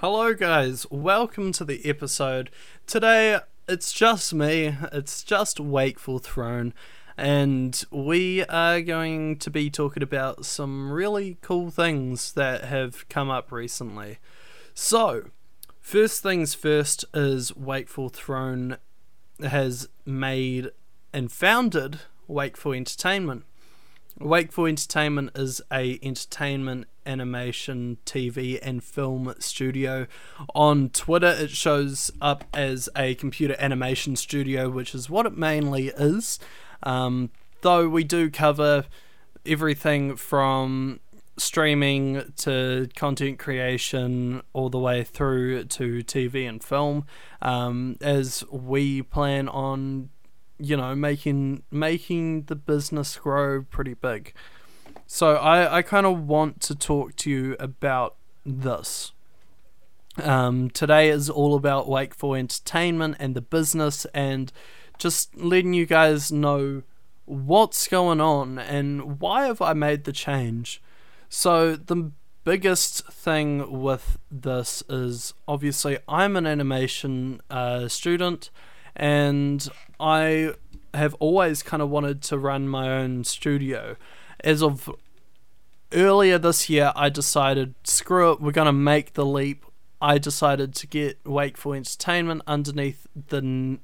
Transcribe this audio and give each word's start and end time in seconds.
Hello, 0.00 0.34
guys. 0.34 0.86
Welcome 0.90 1.52
to 1.52 1.64
the 1.64 1.80
episode. 1.88 2.50
Today, 2.86 3.38
it's 3.66 3.94
just 3.94 4.34
me, 4.34 4.76
it's 4.92 5.22
just 5.22 5.58
Wakeful 5.58 6.18
Throne, 6.18 6.74
and 7.16 7.82
we 7.90 8.44
are 8.44 8.82
going 8.82 9.38
to 9.38 9.50
be 9.50 9.70
talking 9.70 10.02
about 10.02 10.44
some 10.44 10.92
really 10.92 11.38
cool 11.40 11.70
things 11.70 12.34
that 12.34 12.64
have 12.64 13.08
come 13.08 13.30
up 13.30 13.50
recently. 13.50 14.18
So, 14.74 15.30
first 15.80 16.22
things 16.22 16.52
first 16.52 17.06
is 17.14 17.56
Wakeful 17.56 18.10
Throne 18.10 18.76
has 19.40 19.88
made 20.04 20.72
and 21.14 21.32
founded 21.32 22.00
Wakeful 22.28 22.74
Entertainment. 22.74 23.46
Wakeful 24.18 24.64
Entertainment 24.64 25.32
is 25.34 25.60
a 25.70 25.98
entertainment, 26.02 26.86
animation, 27.04 27.98
TV, 28.06 28.58
and 28.62 28.82
film 28.82 29.34
studio. 29.40 30.06
On 30.54 30.88
Twitter, 30.88 31.28
it 31.38 31.50
shows 31.50 32.10
up 32.20 32.44
as 32.54 32.88
a 32.96 33.14
computer 33.16 33.56
animation 33.58 34.16
studio, 34.16 34.70
which 34.70 34.94
is 34.94 35.10
what 35.10 35.26
it 35.26 35.36
mainly 35.36 35.88
is. 35.88 36.38
Um, 36.82 37.30
though 37.60 37.88
we 37.90 38.04
do 38.04 38.30
cover 38.30 38.86
everything 39.44 40.16
from 40.16 41.00
streaming 41.36 42.32
to 42.38 42.88
content 42.96 43.38
creation 43.38 44.42
all 44.54 44.70
the 44.70 44.78
way 44.78 45.04
through 45.04 45.64
to 45.64 46.02
TV 46.02 46.48
and 46.48 46.64
film, 46.64 47.04
um, 47.42 47.96
as 48.00 48.42
we 48.50 49.02
plan 49.02 49.46
on 49.48 50.08
you 50.58 50.76
know 50.76 50.94
making 50.94 51.62
making 51.70 52.44
the 52.44 52.56
business 52.56 53.16
grow 53.16 53.62
pretty 53.62 53.94
big. 53.94 54.32
So 55.06 55.36
i 55.36 55.78
i 55.78 55.82
kind 55.82 56.06
of 56.06 56.26
want 56.26 56.60
to 56.62 56.74
talk 56.74 57.16
to 57.16 57.30
you 57.30 57.56
about 57.58 58.16
this. 58.44 59.12
Um, 60.22 60.70
today 60.70 61.10
is 61.10 61.28
all 61.28 61.54
about 61.54 61.88
wakeful 61.88 62.34
entertainment 62.34 63.16
and 63.18 63.34
the 63.34 63.42
business 63.42 64.06
and 64.14 64.50
just 64.98 65.36
letting 65.36 65.74
you 65.74 65.84
guys 65.84 66.32
know 66.32 66.82
what's 67.26 67.86
going 67.86 68.20
on 68.20 68.58
and 68.58 69.20
why 69.20 69.46
have 69.46 69.60
i 69.60 69.72
made 69.72 70.04
the 70.04 70.12
change. 70.12 70.82
So 71.28 71.76
the 71.76 72.12
biggest 72.46 73.04
thing 73.08 73.82
with 73.82 74.18
this 74.30 74.80
is 74.88 75.34
obviously 75.48 75.98
i'm 76.06 76.36
an 76.36 76.46
animation 76.46 77.40
uh, 77.50 77.88
student 77.88 78.50
and 78.96 79.68
I 80.00 80.54
have 80.94 81.14
always 81.14 81.62
kind 81.62 81.82
of 81.82 81.90
wanted 81.90 82.22
to 82.22 82.38
run 82.38 82.68
my 82.68 82.90
own 82.90 83.24
studio. 83.24 83.96
As 84.42 84.62
of 84.62 84.90
earlier 85.92 86.38
this 86.38 86.70
year, 86.70 86.92
I 86.96 87.10
decided, 87.10 87.74
screw 87.84 88.32
it, 88.32 88.40
we're 88.40 88.52
going 88.52 88.66
to 88.66 88.72
make 88.72 89.12
the 89.12 89.26
leap. 89.26 89.64
I 90.00 90.18
decided 90.18 90.74
to 90.76 90.86
get 90.86 91.18
Wakeful 91.24 91.74
Entertainment 91.74 92.42
underneath 92.46 93.06
the. 93.14 93.78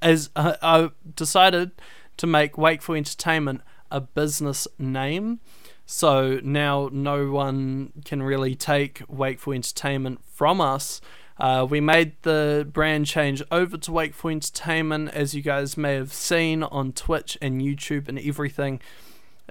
As 0.00 0.30
uh, 0.36 0.54
I 0.62 0.90
decided 1.16 1.72
to 2.18 2.26
make 2.26 2.56
Wakeful 2.56 2.94
Entertainment 2.94 3.62
a 3.90 4.00
business 4.00 4.68
name. 4.78 5.40
So 5.86 6.40
now 6.42 6.90
no 6.92 7.30
one 7.30 7.92
can 8.04 8.22
really 8.22 8.54
take 8.54 9.02
Wakeful 9.08 9.54
Entertainment 9.54 10.20
from 10.24 10.60
us 10.60 11.00
uh, 11.38 11.66
we 11.68 11.80
made 11.80 12.12
the 12.22 12.68
brand 12.70 13.06
change 13.06 13.42
over 13.50 13.76
to 13.78 13.92
Wakeful 13.92 14.30
Entertainment, 14.30 15.10
as 15.14 15.34
you 15.34 15.42
guys 15.42 15.76
may 15.76 15.94
have 15.94 16.12
seen 16.12 16.64
on 16.64 16.92
Twitch 16.92 17.38
and 17.40 17.62
YouTube 17.62 18.08
and 18.08 18.18
everything. 18.18 18.80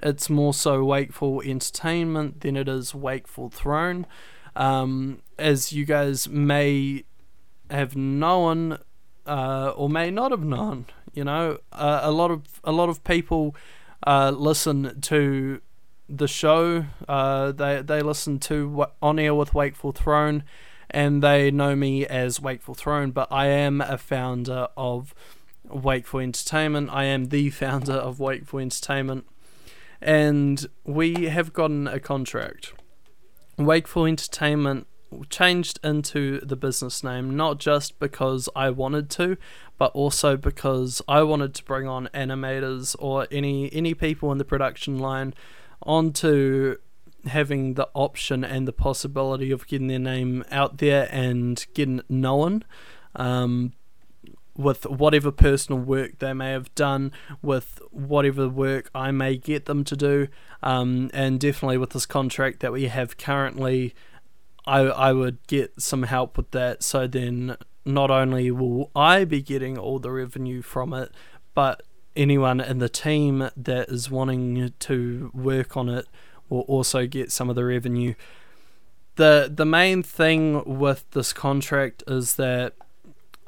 It's 0.02 0.28
more 0.28 0.52
so 0.52 0.84
Wakeful 0.84 1.40
Entertainment 1.42 2.42
than 2.42 2.56
it 2.56 2.68
is 2.68 2.94
Wakeful 2.94 3.48
Throne. 3.48 4.06
Um, 4.54 5.22
as 5.38 5.72
you 5.72 5.86
guys 5.86 6.28
may 6.28 7.04
have 7.70 7.96
known, 7.96 8.78
uh, 9.26 9.72
or 9.74 9.88
may 9.88 10.10
not 10.10 10.30
have 10.30 10.44
known, 10.44 10.86
you 11.14 11.24
know, 11.24 11.58
uh, 11.72 12.00
a 12.02 12.10
lot 12.10 12.30
of 12.30 12.60
a 12.64 12.72
lot 12.72 12.88
of 12.88 13.02
people 13.02 13.56
uh, 14.06 14.30
listen 14.30 15.00
to 15.00 15.62
the 16.08 16.28
show. 16.28 16.84
Uh, 17.08 17.52
they 17.52 17.80
they 17.80 18.02
listen 18.02 18.38
to 18.40 18.86
on 19.00 19.18
air 19.18 19.34
with 19.34 19.54
Wakeful 19.54 19.92
Throne 19.92 20.44
and 20.90 21.22
they 21.22 21.50
know 21.50 21.76
me 21.76 22.06
as 22.06 22.40
Wakeful 22.40 22.74
Throne, 22.74 23.10
but 23.10 23.28
I 23.30 23.46
am 23.46 23.80
a 23.80 23.98
founder 23.98 24.68
of 24.76 25.14
Wakeful 25.64 26.20
Entertainment. 26.20 26.90
I 26.90 27.04
am 27.04 27.26
the 27.26 27.50
founder 27.62 27.92
of 27.92 28.20
Wakeful 28.20 28.60
Entertainment, 28.60 29.26
and 30.00 30.66
we 30.84 31.24
have 31.24 31.52
gotten 31.52 31.86
a 31.86 32.00
contract. 32.00 32.72
Wakeful 33.56 34.06
Entertainment 34.06 34.86
changed 35.30 35.80
into 35.82 36.40
the 36.40 36.56
business 36.56 37.02
name 37.02 37.34
not 37.34 37.58
just 37.58 37.98
because 37.98 38.48
I 38.54 38.70
wanted 38.70 39.08
to, 39.10 39.36
but 39.78 39.90
also 39.92 40.36
because 40.36 41.00
I 41.08 41.22
wanted 41.22 41.54
to 41.54 41.64
bring 41.64 41.86
on 41.86 42.08
animators 42.12 42.94
or 42.98 43.26
any 43.30 43.72
any 43.72 43.94
people 43.94 44.30
in 44.32 44.38
the 44.38 44.44
production 44.44 44.98
line 44.98 45.34
onto 45.82 46.76
having 47.28 47.74
the 47.74 47.88
option 47.94 48.44
and 48.44 48.66
the 48.66 48.72
possibility 48.72 49.50
of 49.50 49.66
getting 49.66 49.86
their 49.88 49.98
name 49.98 50.44
out 50.50 50.78
there 50.78 51.08
and 51.10 51.66
getting 51.74 52.02
known 52.08 52.64
um, 53.16 53.72
with 54.56 54.84
whatever 54.86 55.30
personal 55.30 55.80
work 55.80 56.18
they 56.18 56.32
may 56.32 56.50
have 56.50 56.74
done, 56.74 57.12
with 57.40 57.80
whatever 57.90 58.48
work 58.48 58.90
I 58.94 59.12
may 59.12 59.36
get 59.36 59.66
them 59.66 59.84
to 59.84 59.96
do, 59.96 60.28
um, 60.62 61.10
and 61.14 61.38
definitely 61.38 61.78
with 61.78 61.90
this 61.90 62.06
contract 62.06 62.60
that 62.60 62.72
we 62.72 62.88
have 62.88 63.16
currently, 63.16 63.94
I, 64.66 64.80
I 64.80 65.12
would 65.12 65.38
get 65.46 65.80
some 65.80 66.02
help 66.02 66.36
with 66.36 66.50
that. 66.50 66.82
So 66.82 67.06
then 67.06 67.56
not 67.84 68.10
only 68.10 68.50
will 68.50 68.90
I 68.96 69.24
be 69.24 69.40
getting 69.40 69.78
all 69.78 69.98
the 69.98 70.10
revenue 70.10 70.60
from 70.60 70.92
it, 70.92 71.12
but 71.54 71.82
anyone 72.16 72.60
in 72.60 72.78
the 72.78 72.88
team 72.88 73.48
that 73.56 73.88
is 73.88 74.10
wanting 74.10 74.74
to 74.80 75.30
work 75.32 75.76
on 75.76 75.88
it 75.88 76.06
will 76.48 76.60
also 76.62 77.06
get 77.06 77.32
some 77.32 77.48
of 77.50 77.56
the 77.56 77.64
revenue. 77.64 78.14
The 79.16 79.50
the 79.52 79.66
main 79.66 80.02
thing 80.02 80.78
with 80.78 81.10
this 81.10 81.32
contract 81.32 82.04
is 82.06 82.34
that 82.36 82.74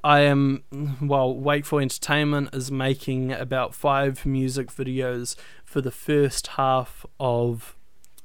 I 0.03 0.21
am 0.21 0.65
well, 1.01 1.35
Wakeful 1.35 1.79
Entertainment 1.79 2.55
is 2.55 2.71
making 2.71 3.33
about 3.33 3.75
five 3.75 4.25
music 4.25 4.69
videos 4.69 5.37
for 5.65 5.81
the 5.81 5.91
first 5.91 6.49
half 6.49 7.05
of 7.19 7.77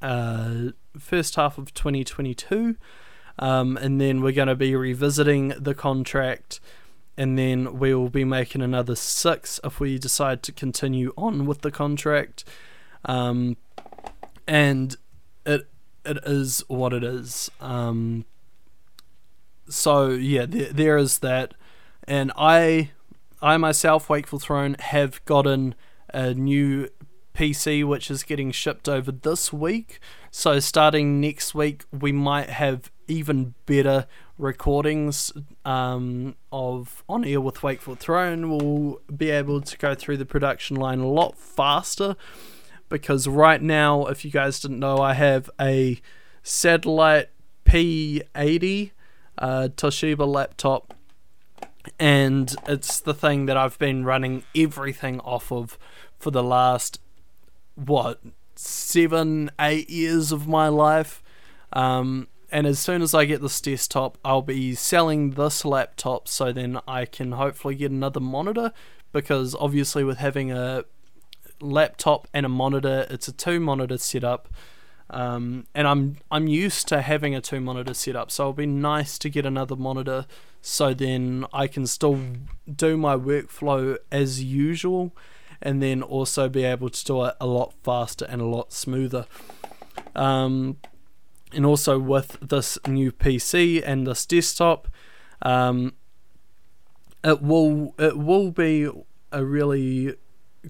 uh, 0.02 0.70
first 0.98 1.36
half 1.36 1.58
of 1.58 1.74
2022, 1.74 2.76
um, 3.40 3.78
and 3.78 4.00
then 4.00 4.22
we're 4.22 4.32
going 4.32 4.48
to 4.48 4.56
be 4.56 4.76
revisiting 4.76 5.50
the 5.60 5.76
contract, 5.76 6.60
and 7.18 7.38
then 7.38 7.78
we 7.78 7.94
will 7.94 8.10
be 8.10 8.24
making 8.24 8.62
another 8.62 8.96
six 8.96 9.60
if 9.64 9.80
we 9.80 9.98
decide 9.98 10.44
to 10.44 10.52
continue 10.52 11.14
on 11.18 11.46
with 11.46 11.62
the 11.62 11.72
contract. 11.72 12.46
Um, 13.04 13.58
and 14.48 14.96
it 15.46 15.68
it 16.06 16.20
is 16.26 16.64
what 16.68 16.94
it 16.94 17.04
is. 17.04 17.50
Um, 17.60 18.26
so 19.68 20.10
yeah, 20.10 20.46
there, 20.46 20.72
there 20.72 20.98
is 20.98 21.20
that, 21.20 21.54
and 22.08 22.32
I 22.38 22.92
I 23.42 23.58
myself, 23.58 24.10
Wakeful 24.10 24.40
Throne, 24.40 24.76
have 24.80 25.24
gotten 25.26 25.76
a 26.14 26.34
new 26.34 26.90
PC 27.36 27.86
which 27.86 28.10
is 28.10 28.24
getting 28.24 28.52
shipped 28.52 28.88
over 28.88 29.12
this 29.12 29.52
week. 29.52 30.00
So 30.32 30.60
starting 30.60 31.20
next 31.20 31.54
week, 31.54 31.84
we 31.92 32.12
might 32.12 32.50
have 32.50 32.92
even 33.08 33.54
better 33.66 34.08
recordings 34.38 35.32
um, 35.64 36.36
of 36.52 37.04
on 37.08 37.26
air 37.26 37.42
with 37.42 37.62
Wakeful 37.62 37.96
Throne. 37.96 38.50
We'll 38.50 39.02
be 39.16 39.30
able 39.30 39.62
to 39.62 39.78
go 39.78 39.96
through 39.96 40.18
the 40.18 40.26
production 40.26 40.78
line 40.78 41.00
a 41.00 41.08
lot 41.08 41.38
faster 41.38 42.16
because 42.90 43.28
right 43.28 43.62
now, 43.62 44.06
if 44.06 44.24
you 44.26 44.32
guys 44.32 44.60
didn't 44.60 44.80
know, 44.80 44.98
I 44.98 45.14
have 45.14 45.50
a 45.60 46.00
satellite 46.44 47.30
P80 47.66 48.92
uh, 49.38 49.70
Toshiba 49.76 50.28
laptop, 50.28 50.94
and 52.00 52.56
it's 52.68 53.00
the 53.00 53.14
thing 53.14 53.46
that 53.48 53.58
I've 53.58 53.78
been 53.80 54.06
running 54.06 54.44
everything 54.56 55.20
off 55.22 55.52
of 55.52 55.78
for 56.18 56.32
the 56.32 56.44
last 56.44 57.00
what 57.76 58.22
seven, 58.56 59.52
eight 59.60 59.90
years 59.90 60.32
of 60.32 60.48
my 60.48 60.68
life. 60.68 61.22
Um, 61.74 62.28
and 62.52 62.66
as 62.66 62.80
soon 62.80 63.02
as 63.02 63.14
I 63.14 63.26
get 63.26 63.42
this 63.42 63.60
desktop, 63.60 64.18
I'll 64.24 64.42
be 64.42 64.76
selling 64.76 65.32
this 65.32 65.66
laptop 65.66 66.28
so 66.28 66.52
then 66.54 66.80
I 66.88 67.06
can 67.06 67.34
hopefully 67.34 67.76
get 67.76 67.92
another 67.92 68.20
monitor 68.20 68.72
because 69.12 69.56
obviously 69.56 70.04
with 70.04 70.18
having 70.18 70.52
a 70.52 70.86
laptop 71.60 72.28
and 72.34 72.46
a 72.46 72.50
monitor. 72.50 73.08
It's 73.10 73.28
a 73.28 73.32
two 73.32 73.60
monitor 73.60 73.98
setup. 73.98 74.50
Um, 75.10 75.68
and 75.76 75.88
I'm 75.88 76.18
I'm 76.32 76.48
used 76.48 76.88
to 76.88 77.02
having 77.02 77.36
a 77.36 77.42
two 77.42 77.62
monitor 77.62 77.94
setup, 77.94 78.32
so 78.32 78.44
it'll 78.44 78.54
be 78.54 78.66
nice 78.66 79.20
to 79.20 79.30
get 79.30 79.46
another 79.46 79.76
monitor, 79.76 80.26
so 80.62 80.96
then 80.96 81.46
I 81.54 81.68
can 81.68 81.86
still 81.86 82.20
do 82.74 82.98
my 82.98 83.16
workflow 83.16 83.98
as 84.12 84.44
usual, 84.44 85.16
and 85.62 85.82
then 85.82 86.02
also 86.02 86.50
be 86.50 86.64
able 86.64 86.90
to 86.90 87.06
do 87.06 87.24
it 87.26 87.36
a 87.40 87.46
lot 87.46 87.74
faster 87.84 88.26
and 88.26 88.42
a 88.42 88.46
lot 88.46 88.74
smoother. 88.74 89.28
Um, 90.16 90.78
and 91.54 91.66
also 91.66 92.00
with 92.00 92.38
this 92.42 92.80
new 92.88 93.12
PC 93.12 93.84
and 93.86 94.08
this 94.08 94.26
desktop, 94.26 94.88
um, 95.44 95.94
it 97.24 97.44
will 97.44 97.94
it 98.00 98.18
will 98.18 98.50
be 98.50 98.90
a 99.32 99.46
really 99.46 100.16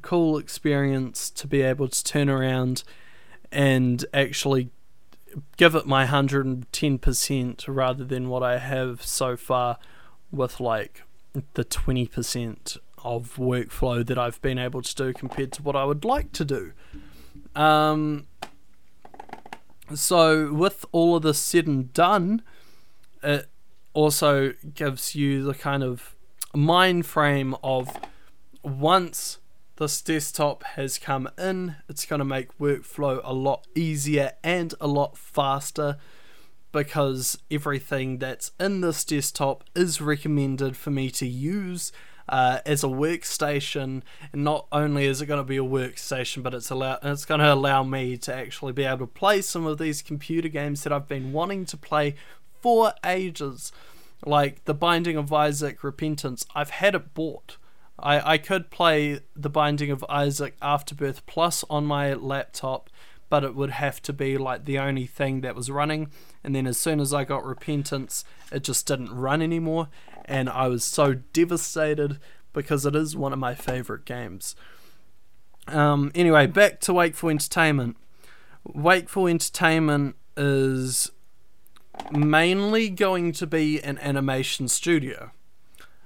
cool 0.01 0.38
experience 0.38 1.30
to 1.31 1.47
be 1.47 1.62
able 1.62 1.88
to 1.88 2.03
turn 2.03 2.30
around 2.30 2.83
and 3.51 4.06
actually 4.13 4.69
give 5.57 5.75
it 5.75 5.86
my 5.86 6.06
110% 6.06 7.65
rather 7.68 8.03
than 8.03 8.30
what 8.30 8.44
I 8.44 8.57
have 8.57 9.03
so 9.03 9.36
far 9.36 9.77
with 10.31 10.59
like 10.59 11.03
the 11.53 11.65
20% 11.65 12.77
of 13.03 13.36
workflow 13.36 14.06
that 14.06 14.18
I've 14.18 14.42
been 14.42 14.57
able 14.57 14.81
to 14.81 14.95
do 14.95 15.13
compared 15.13 15.51
to 15.53 15.62
what 15.62 15.75
I 15.75 15.86
would 15.86 16.03
like 16.03 16.31
to 16.33 16.45
do. 16.45 16.71
Um, 17.56 18.27
so, 19.94 20.51
with 20.51 20.86
all 20.91 21.15
of 21.15 21.24
this 21.24 21.38
said 21.38 21.68
and 21.68 21.94
done, 21.94 22.41
it 23.21 23.48
also 23.94 24.53
gives 24.74 25.15
you 25.15 25.44
the 25.44 25.53
kind 25.53 25.83
of 25.83 26.15
mind 26.53 27.06
frame 27.06 27.56
of 27.63 27.95
once 28.63 29.38
this 29.77 30.01
desktop 30.01 30.63
has 30.63 30.98
come 30.98 31.30
in, 31.38 31.75
it's 31.89 32.06
going 32.06 32.19
to 32.19 32.25
make 32.25 32.57
workflow 32.57 33.19
a 33.24 33.33
lot 33.33 33.68
easier 33.75 34.33
and 34.44 34.74
a 34.80 34.88
lot 34.88 35.18
faster 35.18 35.98
because 36.72 37.38
everything 37.50 38.18
that's 38.18 38.51
in 38.60 38.81
this 38.81 39.04
desktop 39.04 39.63
is 39.75 40.01
recommended 40.01 40.75
for 40.75 40.92
me 40.92 41.10
to 41.10 41.25
use 41.25 41.92
uh, 42.27 42.60
as 42.66 42.83
a 42.83 42.88
workstation. 42.88 44.01
And 44.33 44.44
not 44.44 44.68
only 44.72 45.06
is 45.06 45.22
it 45.22 45.27
going 45.27 45.39
to 45.39 45.48
be 45.48 45.57
a 45.57 45.63
workstation, 45.63 46.44
but 46.44 46.54
it's 46.54 46.69
allow 46.69 47.00
it's 47.01 47.25
going 47.25 47.39
to 47.39 47.54
allow 47.54 47.83
me 47.83 48.18
to 48.18 48.33
actually 48.33 48.74
be 48.74 48.83
able 48.83 49.00
to 49.00 49.07
play 49.07 49.42
some 49.42 49.66
of 49.66 49.77
these 49.77 50.01
computer 50.01 50.50
games 50.50 50.83
that 50.83 50.94
I've 50.94 51.07
been 51.07 51.31
wanting 51.33 51.66
to 51.66 51.77
play 51.77 52.16
for 52.62 52.94
ages, 53.06 53.72
like 54.25 54.66
The 54.66 54.74
Binding 54.74 55.18
of 55.18 55.31
Isaac 55.31 55.83
Repentance. 55.83 56.45
I've 56.56 56.72
had 56.72 56.95
it 56.95 57.13
bought. 57.13 57.57
I, 58.00 58.33
I 58.33 58.38
could 58.38 58.69
play 58.69 59.19
The 59.36 59.50
Binding 59.50 59.92
of 59.92 60.06
Isaac 60.09 60.56
Afterbirth 60.62 61.25
Plus 61.25 61.63
on 61.69 61.86
my 61.86 62.13
laptop, 62.13 62.89
but 63.30 63.44
it 63.44 63.56
would 63.56 63.71
have 63.71 64.01
to 64.03 64.13
be 64.13 64.38
like 64.38 64.65
the 64.65 64.80
only 64.80 65.06
thing 65.06 65.42
that 65.42 65.56
was 65.56 65.71
running. 65.71 66.09
And 66.44 66.56
then 66.56 66.68
as 66.68 66.77
soon 66.77 67.00
as 67.00 67.13
I 67.13 67.24
got 67.24 67.45
Repentance, 67.45 68.24
it 68.51 68.63
just 68.63 68.86
didn't 68.86 69.15
run 69.15 69.42
anymore. 69.42 69.89
And 70.25 70.50
I 70.50 70.68
was 70.68 70.83
so 70.83 71.13
devastated 71.13 72.19
because 72.53 72.86
it 72.86 72.95
is 72.95 73.15
one 73.15 73.33
of 73.33 73.39
my 73.39 73.56
favorite 73.56 74.06
games. 74.06 74.56
Um, 75.68 76.12
anyway, 76.13 76.48
back 76.48 76.80
to 76.81 76.94
Wakeful 76.94 77.30
Entertainment. 77.30 77.98
Wakeful 78.63 79.27
Entertainment 79.27 80.15
is 80.38 81.12
mainly 82.12 82.89
going 82.89 83.31
to 83.33 83.48
be 83.48 83.81
an 83.81 83.98
animation 84.00 84.68
studio. 84.68 85.31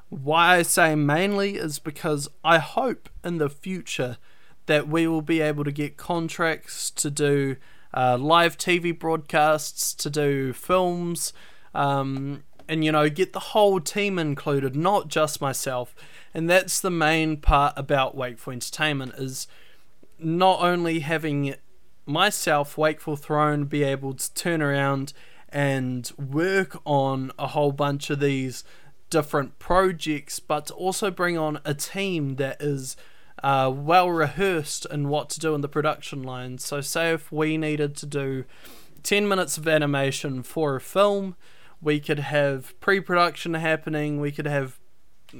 Why 0.09 0.57
I 0.57 0.61
say 0.63 0.95
mainly 0.95 1.55
is 1.55 1.79
because 1.79 2.27
I 2.43 2.57
hope 2.57 3.09
in 3.23 3.37
the 3.37 3.49
future 3.49 4.17
that 4.65 4.87
we 4.87 5.07
will 5.07 5.21
be 5.21 5.41
able 5.41 5.63
to 5.63 5.71
get 5.71 5.97
contracts 5.97 6.91
to 6.91 7.09
do 7.09 7.55
uh, 7.93 8.17
live 8.17 8.57
TV 8.57 8.97
broadcasts, 8.97 9.93
to 9.95 10.09
do 10.09 10.53
films, 10.53 11.33
um, 11.73 12.43
and 12.67 12.85
you 12.85 12.91
know, 12.91 13.09
get 13.09 13.33
the 13.33 13.39
whole 13.39 13.79
team 13.79 14.19
included, 14.19 14.75
not 14.75 15.07
just 15.07 15.41
myself. 15.41 15.95
And 16.33 16.47
that's 16.47 16.79
the 16.79 16.91
main 16.91 17.37
part 17.37 17.73
about 17.75 18.15
Wakeful 18.15 18.53
Entertainment 18.53 19.15
is 19.15 19.47
not 20.19 20.61
only 20.61 20.99
having 20.99 21.55
myself, 22.05 22.77
Wakeful 22.77 23.15
Throne, 23.15 23.65
be 23.65 23.83
able 23.83 24.13
to 24.13 24.33
turn 24.35 24.61
around 24.61 25.13
and 25.49 26.11
work 26.17 26.79
on 26.85 27.31
a 27.39 27.47
whole 27.47 27.71
bunch 27.71 28.11
of 28.11 28.19
these 28.19 28.63
different 29.09 29.59
projects, 29.59 30.39
but 30.39 30.67
to 30.67 30.73
also 30.73 31.11
bring 31.11 31.37
on 31.37 31.59
a 31.65 31.73
team 31.73 32.35
that 32.35 32.61
is 32.61 32.95
uh, 33.43 33.71
well 33.73 34.09
rehearsed 34.09 34.85
in 34.91 35.07
what 35.09 35.29
to 35.29 35.39
do 35.39 35.55
in 35.55 35.61
the 35.61 35.69
production 35.69 36.23
line. 36.23 36.57
So, 36.57 36.81
say 36.81 37.11
if 37.11 37.31
we 37.31 37.57
needed 37.57 37.95
to 37.97 38.05
do 38.05 38.45
10 39.03 39.27
minutes 39.27 39.57
of 39.57 39.67
animation 39.67 40.43
for 40.43 40.75
a 40.75 40.81
film, 40.81 41.35
we 41.81 41.99
could 41.99 42.19
have 42.19 42.79
pre 42.79 42.99
production 42.99 43.53
happening, 43.53 44.19
we 44.19 44.31
could 44.31 44.47
have 44.47 44.79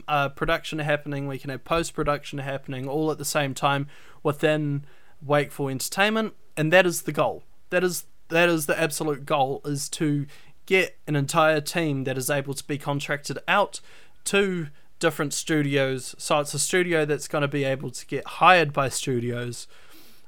uh, 0.08 0.30
production 0.30 0.80
happening, 0.80 1.28
we 1.28 1.40
can 1.40 1.50
have 1.50 1.64
post 1.64 1.94
production 1.94 2.40
happening 2.40 2.88
all 2.88 3.12
at 3.12 3.18
the 3.18 3.26
same 3.26 3.54
time 3.54 3.88
within 4.24 4.86
Wakeful 5.22 5.68
Entertainment, 5.68 6.34
and 6.56 6.72
that 6.72 6.86
is 6.86 7.04
the 7.04 7.12
goal. 7.12 7.44
That 7.70 7.84
is 7.84 8.06
that 8.30 8.48
is 8.48 8.68
the 8.68 8.80
absolute 8.80 9.26
goal 9.26 9.62
is 9.66 9.90
to 9.90 10.28
get 10.70 10.96
an 11.08 11.16
entire 11.16 11.60
team 11.60 12.04
that 12.04 12.16
is 12.16 12.30
able 12.30 12.54
to 12.54 12.64
be 12.64 12.78
contracted 12.78 13.40
out 13.48 13.82
to 14.24 14.68
different 15.00 15.34
studios. 15.34 16.14
So 16.20 16.42
it's 16.42 16.54
a 16.54 16.60
studio 16.60 17.06
that's 17.06 17.28
going 17.28 17.42
to 17.42 17.48
be 17.48 17.64
able 17.64 17.90
to 17.90 18.06
get 18.06 18.24
hired 18.28 18.72
by 18.72 18.90
studios 18.90 19.66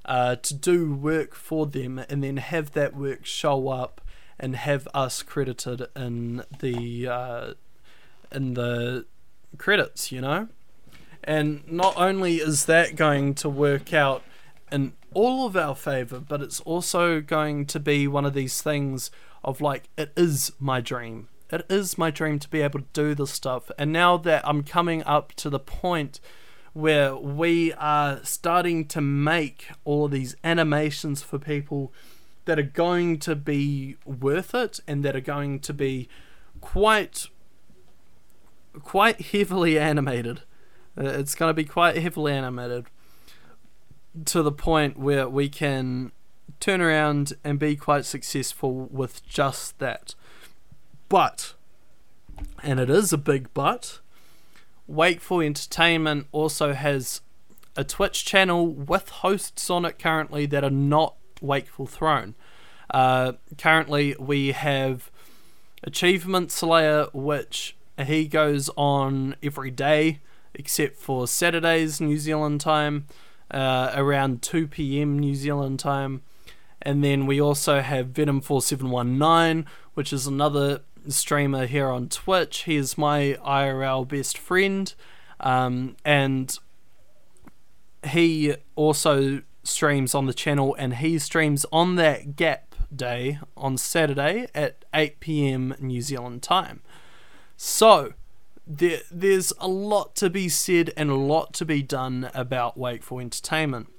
uh, 0.04 0.38
to 0.38 0.56
do 0.56 0.96
work 0.96 1.36
for 1.36 1.68
them 1.68 2.00
and 2.10 2.24
then 2.24 2.38
have 2.38 2.72
that 2.72 2.96
work 2.96 3.24
show 3.24 3.68
up 3.68 4.02
and 4.40 4.56
have 4.56 4.88
us 4.96 5.22
credited 5.22 5.86
in 5.96 6.44
the 6.60 7.08
uh, 7.08 7.54
in 8.32 8.56
the 8.56 9.06
credits, 9.60 10.12
you 10.12 10.22
know. 10.22 10.48
And 11.24 11.72
not 11.72 11.96
only 11.98 12.38
is 12.38 12.66
that 12.66 12.96
going 12.96 13.36
to 13.36 13.48
work 13.48 13.94
out 13.94 14.24
in 14.72 14.94
all 15.14 15.46
of 15.46 15.56
our 15.56 15.76
favor, 15.76 16.20
but 16.20 16.42
it's 16.42 16.62
also 16.62 17.22
going 17.22 17.68
to 17.68 17.80
be 17.80 18.08
one 18.08 18.26
of 18.26 18.34
these 18.34 18.60
things 18.64 19.12
of 19.44 19.62
like 19.62 19.90
it 19.98 20.12
is 20.16 20.52
my 20.60 20.82
dream. 20.82 21.28
It 21.50 21.66
is 21.70 21.98
my 21.98 22.12
dream 22.12 22.40
to 22.40 22.50
be 22.50 22.62
able 22.62 22.80
to 22.80 22.86
do 22.94 23.14
this 23.14 23.32
stuff. 23.32 23.70
And 23.78 23.92
now 23.92 24.18
that 24.18 24.48
I'm 24.48 24.64
coming 24.64 25.04
up 25.04 25.34
to 25.34 25.50
the 25.50 25.60
point 25.60 26.22
where 26.74 27.16
we 27.16 27.74
are 27.74 28.24
starting 28.24 28.88
to 28.88 29.02
make 29.02 29.70
all 29.84 30.06
of 30.06 30.12
these 30.12 30.36
animations 30.44 31.22
for 31.22 31.38
people 31.38 31.92
that 32.46 32.58
are 32.58 32.64
going 32.64 33.20
to 33.20 33.36
be 33.36 33.98
worth 34.06 34.56
it 34.56 34.80
and 34.88 35.04
that 35.04 35.16
are 35.16 35.22
going 35.22 35.60
to 35.60 35.74
be 35.74 36.08
quite 36.62 37.28
quite 38.82 39.22
heavily 39.22 39.78
animated. 39.92 40.44
Uh, 40.98 41.04
it's 41.04 41.36
going 41.36 41.50
to 41.50 41.54
be 41.54 41.66
quite 41.66 41.98
heavily 41.98 42.32
animated 42.32 42.86
to 44.26 44.42
the 44.42 44.52
point 44.52 44.98
where 44.98 45.28
we 45.28 45.50
can 45.50 46.12
turn 46.62 46.80
around 46.80 47.34
and 47.44 47.60
be 47.60 47.76
quite 47.76 48.06
successful 48.06 48.88
with 48.92 49.26
just 49.28 49.78
that. 49.80 50.16
But, 51.10 51.54
and 52.64 52.80
it 52.80 52.90
is 52.90 53.12
a 53.12 53.18
big 53.18 53.54
but, 53.54 54.00
Wakeful 54.88 55.42
Entertainment 55.42 56.28
also 56.32 56.74
has 56.74 57.22
a 57.76 57.84
Twitch 57.84 58.26
channel 58.26 58.68
with 58.68 59.10
hosts 59.10 59.70
on 59.70 59.86
it 59.86 60.00
currently 60.00 60.46
that 60.46 60.64
are 60.64 60.70
not 60.70 61.16
Wakeful 61.42 61.88
Throne. 61.88 62.36
Uh, 62.90 63.34
currently, 63.58 64.16
we 64.20 64.52
have 64.52 65.10
Achievement 65.84 66.52
Slayer, 66.52 67.08
which 67.14 67.76
he 67.98 68.28
goes 68.28 68.70
on 68.76 69.36
every 69.42 69.72
day 69.72 70.20
except 70.54 70.98
for 70.98 71.28
Saturdays, 71.28 72.02
New 72.02 72.18
Zealand 72.18 72.62
time, 72.62 73.08
uh, 73.50 73.92
around 73.96 74.42
2 74.42 74.68
p.m. 74.68 75.18
New 75.20 75.36
Zealand 75.36 75.80
time. 75.80 76.22
And 76.82 77.04
then 77.04 77.26
we 77.26 77.40
also 77.40 77.82
have 77.82 78.08
Venom4719, 78.08 79.66
which 79.94 80.12
is 80.12 80.26
another 80.28 80.82
streamer 81.08 81.66
here 81.66 81.90
on 81.90 82.10
Twitch. 82.10 82.64
He 82.64 82.76
is 82.76 82.98
my 82.98 83.38
IRL 83.46 84.08
best 84.08 84.38
friend. 84.38 84.94
Um, 85.40 85.96
and 86.06 86.58
he 88.08 88.56
also 88.76 89.42
streams 89.64 90.16
on 90.16 90.26
the 90.26 90.34
channel, 90.34 90.76
and 90.78 90.96
he 90.96 91.20
streams 91.20 91.66
on 91.72 91.96
that 91.96 92.36
gap 92.36 92.76
day 92.94 93.40
on 93.56 93.78
Saturday 93.78 94.48
at 94.54 94.84
8 94.94 95.20
p.m. 95.20 95.76
New 95.80 96.02
Zealand 96.02 96.42
time. 96.42 96.82
So, 97.58 98.14
there, 98.66 99.02
there's 99.12 99.54
a 99.60 99.68
lot 99.68 100.16
to 100.16 100.30
be 100.30 100.50
said 100.50 100.92
and 100.98 101.10
a 101.10 101.16
lot 101.16 101.54
to 101.56 101.66
be 101.66 101.82
done 101.82 102.30
about 102.34 102.78
Wakeful 102.78 103.20
Entertainment. 103.20 103.90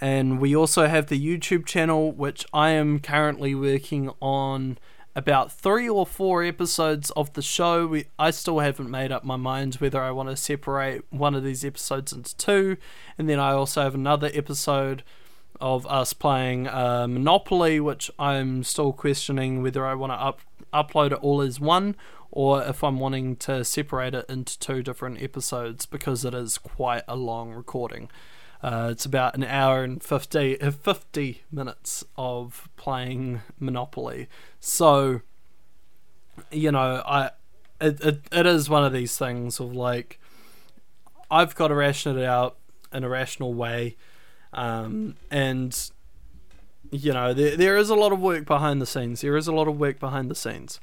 And 0.00 0.40
we 0.40 0.54
also 0.54 0.86
have 0.86 1.06
the 1.06 1.20
YouTube 1.20 1.66
channel, 1.66 2.12
which 2.12 2.44
I 2.52 2.70
am 2.70 3.00
currently 3.00 3.54
working 3.54 4.10
on 4.20 4.78
about 5.14 5.50
three 5.50 5.88
or 5.88 6.04
four 6.04 6.44
episodes 6.44 7.10
of 7.12 7.32
the 7.32 7.40
show. 7.40 7.86
We, 7.86 8.04
I 8.18 8.30
still 8.30 8.58
haven't 8.58 8.90
made 8.90 9.10
up 9.10 9.24
my 9.24 9.36
mind 9.36 9.76
whether 9.76 10.02
I 10.02 10.10
want 10.10 10.28
to 10.28 10.36
separate 10.36 11.02
one 11.10 11.34
of 11.34 11.42
these 11.42 11.64
episodes 11.64 12.12
into 12.12 12.36
two. 12.36 12.76
And 13.16 13.28
then 13.28 13.38
I 13.38 13.52
also 13.52 13.82
have 13.82 13.94
another 13.94 14.30
episode 14.34 15.02
of 15.58 15.86
us 15.86 16.12
playing 16.12 16.68
uh, 16.68 17.06
Monopoly, 17.08 17.80
which 17.80 18.10
I'm 18.18 18.62
still 18.62 18.92
questioning 18.92 19.62
whether 19.62 19.86
I 19.86 19.94
want 19.94 20.12
to 20.12 20.16
up, 20.16 20.40
upload 20.72 21.12
it 21.12 21.18
all 21.22 21.40
as 21.40 21.58
one 21.58 21.96
or 22.30 22.62
if 22.62 22.84
I'm 22.84 23.00
wanting 23.00 23.36
to 23.36 23.64
separate 23.64 24.14
it 24.14 24.26
into 24.28 24.58
two 24.58 24.82
different 24.82 25.22
episodes 25.22 25.86
because 25.86 26.22
it 26.22 26.34
is 26.34 26.58
quite 26.58 27.04
a 27.08 27.16
long 27.16 27.52
recording. 27.52 28.10
Uh, 28.66 28.88
it's 28.90 29.04
about 29.04 29.36
an 29.36 29.44
hour 29.44 29.84
and 29.84 30.02
50, 30.02 30.60
uh, 30.60 30.72
50 30.72 31.42
minutes 31.52 32.04
of 32.16 32.68
playing 32.76 33.42
Monopoly. 33.60 34.28
So, 34.58 35.20
you 36.50 36.72
know, 36.72 37.00
I 37.06 37.30
it, 37.80 38.00
it, 38.00 38.20
it 38.32 38.44
is 38.44 38.68
one 38.68 38.84
of 38.84 38.92
these 38.92 39.16
things 39.16 39.60
of 39.60 39.72
like, 39.72 40.18
I've 41.30 41.54
got 41.54 41.68
to 41.68 41.76
ration 41.76 42.18
it 42.18 42.24
out 42.24 42.56
in 42.92 43.04
a 43.04 43.08
rational 43.08 43.54
way. 43.54 43.96
Um, 44.52 45.14
and, 45.30 45.90
you 46.90 47.12
know, 47.12 47.32
there, 47.32 47.56
there 47.56 47.76
is 47.76 47.88
a 47.88 47.94
lot 47.94 48.10
of 48.10 48.18
work 48.18 48.46
behind 48.46 48.82
the 48.82 48.86
scenes. 48.86 49.20
There 49.20 49.36
is 49.36 49.46
a 49.46 49.52
lot 49.52 49.68
of 49.68 49.78
work 49.78 50.00
behind 50.00 50.28
the 50.28 50.34
scenes. 50.34 50.80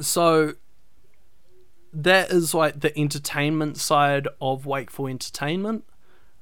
So, 0.00 0.54
that 1.92 2.30
is 2.30 2.54
like 2.54 2.80
the 2.80 2.98
entertainment 2.98 3.76
side 3.76 4.28
of 4.40 4.64
Wakeful 4.64 5.08
Entertainment. 5.08 5.84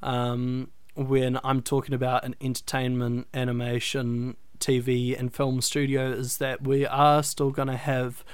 Um, 0.03 0.71
when 0.95 1.39
I'm 1.45 1.63
talking 1.63 1.95
about 1.95 2.25
an 2.25 2.35
entertainment, 2.41 3.29
animation, 3.33 4.37
TV, 4.59 5.19
and 5.19 5.33
film 5.33 5.61
studio, 5.61 6.11
is 6.11 6.39
that 6.39 6.63
we 6.63 6.87
are 6.87 7.23
still 7.23 7.51
going 7.51 7.69
to 7.69 7.77
have 7.77 8.25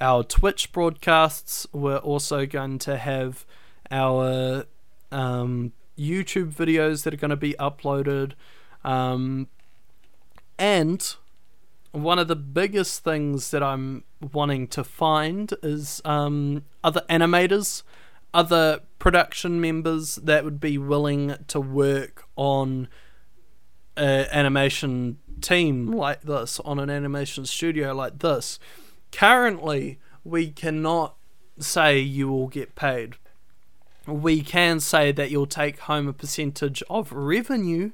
our 0.00 0.22
Twitch 0.22 0.72
broadcasts. 0.72 1.66
We're 1.72 1.98
also 1.98 2.46
going 2.46 2.78
to 2.80 2.96
have 2.96 3.46
our 3.90 4.64
um, 5.10 5.72
YouTube 5.98 6.52
videos 6.52 7.04
that 7.04 7.14
are 7.14 7.18
going 7.18 7.30
to 7.30 7.36
be 7.36 7.54
uploaded. 7.58 8.32
Um, 8.84 9.48
and 10.58 11.14
one 11.92 12.18
of 12.18 12.28
the 12.28 12.36
biggest 12.36 13.02
things 13.02 13.50
that 13.50 13.62
I'm 13.62 14.04
wanting 14.32 14.68
to 14.68 14.84
find 14.84 15.52
is 15.62 16.00
um, 16.04 16.64
other 16.84 17.02
animators, 17.10 17.82
other 18.32 18.80
production 18.98 19.60
members 19.60 20.16
that 20.16 20.44
would 20.44 20.60
be 20.60 20.78
willing 20.78 21.34
to 21.48 21.60
work 21.60 22.24
on 22.36 22.88
an 23.96 24.26
animation 24.30 25.18
team 25.40 25.90
like 25.92 26.22
this, 26.22 26.60
on 26.60 26.78
an 26.78 26.90
animation 26.90 27.46
studio 27.46 27.94
like 27.94 28.18
this. 28.20 28.58
Currently, 29.12 29.98
we 30.24 30.50
cannot 30.50 31.16
say 31.58 31.98
you 31.98 32.28
will 32.28 32.48
get 32.48 32.74
paid. 32.74 33.16
We 34.06 34.42
can 34.42 34.80
say 34.80 35.12
that 35.12 35.30
you'll 35.30 35.46
take 35.46 35.80
home 35.80 36.08
a 36.08 36.12
percentage 36.12 36.82
of 36.88 37.12
revenue 37.12 37.92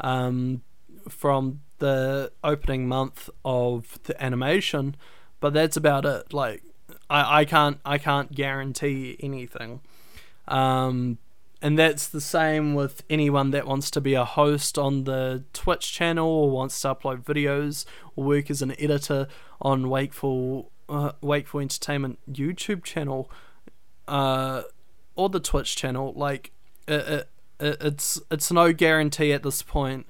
um, 0.00 0.62
from 1.08 1.60
the 1.78 2.32
opening 2.42 2.88
month 2.88 3.28
of 3.44 3.98
the 4.04 4.20
animation, 4.22 4.96
but 5.40 5.52
that's 5.52 5.76
about 5.76 6.04
it. 6.04 6.32
Like, 6.32 6.62
I, 7.08 7.40
I 7.40 7.44
can't 7.44 7.78
I 7.84 7.98
can't 7.98 8.34
guarantee 8.34 9.16
anything. 9.20 9.80
Um, 10.48 11.18
and 11.62 11.78
that's 11.78 12.08
the 12.08 12.20
same 12.20 12.74
with 12.74 13.02
anyone 13.08 13.50
that 13.52 13.66
wants 13.66 13.90
to 13.92 14.00
be 14.00 14.12
a 14.12 14.24
host 14.24 14.76
on 14.78 15.04
the 15.04 15.44
Twitch 15.54 15.92
channel 15.92 16.28
or 16.28 16.50
wants 16.50 16.78
to 16.82 16.94
upload 16.94 17.24
videos 17.24 17.86
or 18.16 18.24
work 18.24 18.50
as 18.50 18.60
an 18.60 18.74
editor 18.78 19.28
on 19.62 19.88
Wakeful 19.88 20.70
uh, 20.88 21.12
Wakeful 21.22 21.60
Entertainment 21.60 22.18
YouTube 22.30 22.84
channel 22.84 23.30
uh, 24.06 24.62
or 25.16 25.28
the 25.30 25.40
Twitch 25.40 25.76
channel. 25.76 26.12
Like 26.14 26.52
it, 26.86 27.26
it, 27.60 27.76
it's 27.80 28.20
it's 28.30 28.52
no 28.52 28.72
guarantee 28.72 29.32
at 29.32 29.42
this 29.42 29.62
point, 29.62 30.06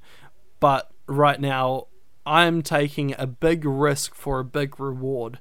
but 0.60 0.90
right 1.06 1.40
now 1.40 1.86
I'm 2.26 2.62
taking 2.62 3.14
a 3.18 3.26
big 3.26 3.64
risk 3.64 4.14
for 4.14 4.40
a 4.40 4.44
big 4.44 4.80
reward, 4.80 5.38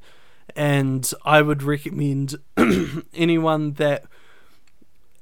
and 0.56 1.12
I 1.26 1.42
would 1.42 1.64
recommend 1.64 2.36
anyone 3.14 3.74
that 3.74 4.06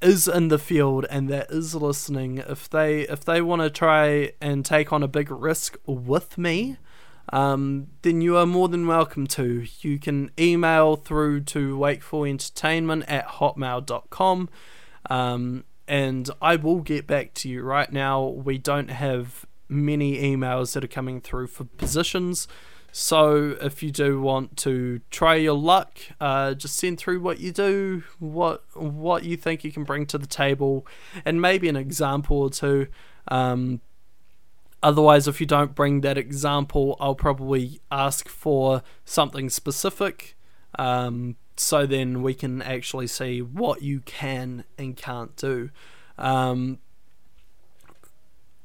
is 0.02 0.28
in 0.28 0.48
the 0.48 0.58
field 0.58 1.06
and 1.10 1.30
that 1.30 1.52
is 1.52 1.76
listening 1.76 2.40
if 2.40 2.70
they 2.70 3.02
if 3.02 3.24
they 3.24 3.42
want 3.42 3.62
to 3.62 3.70
try 3.70 4.32
and 4.42 4.66
take 4.66 4.92
on 4.92 5.04
a 5.04 5.08
big 5.08 5.30
risk 5.30 5.78
with 5.86 6.38
me 6.38 6.78
um, 7.30 7.88
then 8.02 8.22
you 8.22 8.36
are 8.38 8.46
more 8.46 8.68
than 8.68 8.88
welcome 8.88 9.26
to. 9.28 9.66
You 9.82 10.00
can 10.00 10.32
email 10.40 10.96
through 10.96 11.42
to 11.42 11.78
wakeful 11.78 12.26
entertainment 12.26 13.06
at 13.08 13.28
hotmail.com 13.28 14.50
um, 15.10 15.64
and 15.88 16.30
i 16.42 16.56
will 16.56 16.82
get 16.82 17.08
back 17.08 17.34
to 17.36 17.50
you. 17.50 17.64
Right 17.64 17.92
now 17.92 18.26
we 18.26 18.58
don't 18.58 18.90
have 18.90 19.46
many 19.70 20.18
emails 20.22 20.74
that 20.74 20.84
are 20.84 20.88
coming 20.88 21.22
through 21.22 21.48
for 21.48 21.64
positions 21.64 22.48
so 22.92 23.56
if 23.62 23.82
you 23.82 23.92
do 23.92 24.22
want 24.22 24.58
to 24.58 25.00
try 25.12 25.36
your 25.36 25.58
luck, 25.58 25.98
uh, 26.20 26.54
just 26.54 26.76
send 26.76 26.98
through 27.00 27.22
what 27.22 27.40
you 27.40 27.52
do, 27.52 28.04
what 28.20 28.64
what 28.74 29.24
you 29.24 29.38
think 29.38 29.64
you 29.64 29.72
can 29.72 29.84
bring 29.84 30.06
to 30.08 30.18
the 30.18 30.28
table, 30.28 30.86
and 31.24 31.42
maybe 31.42 31.70
an 31.70 31.78
example 31.78 32.38
or 32.38 32.50
two. 32.50 32.88
Um, 33.30 33.80
otherwise, 34.84 35.28
if 35.28 35.40
you 35.40 35.48
don't 35.48 35.74
bring 35.74 36.02
that 36.02 36.18
example, 36.18 36.98
I'll 37.00 37.16
probably 37.16 37.80
ask 37.90 38.28
for 38.28 38.84
something 39.06 39.50
specific. 39.50 40.36
Um, 40.78 41.38
so 41.56 41.86
then 41.86 42.22
we 42.22 42.34
can 42.34 42.62
actually 42.62 43.08
see 43.08 43.42
what 43.42 43.82
you 43.82 44.02
can 44.02 44.64
and 44.78 44.98
can't 44.98 45.36
do. 45.38 45.70
Um, 46.18 46.80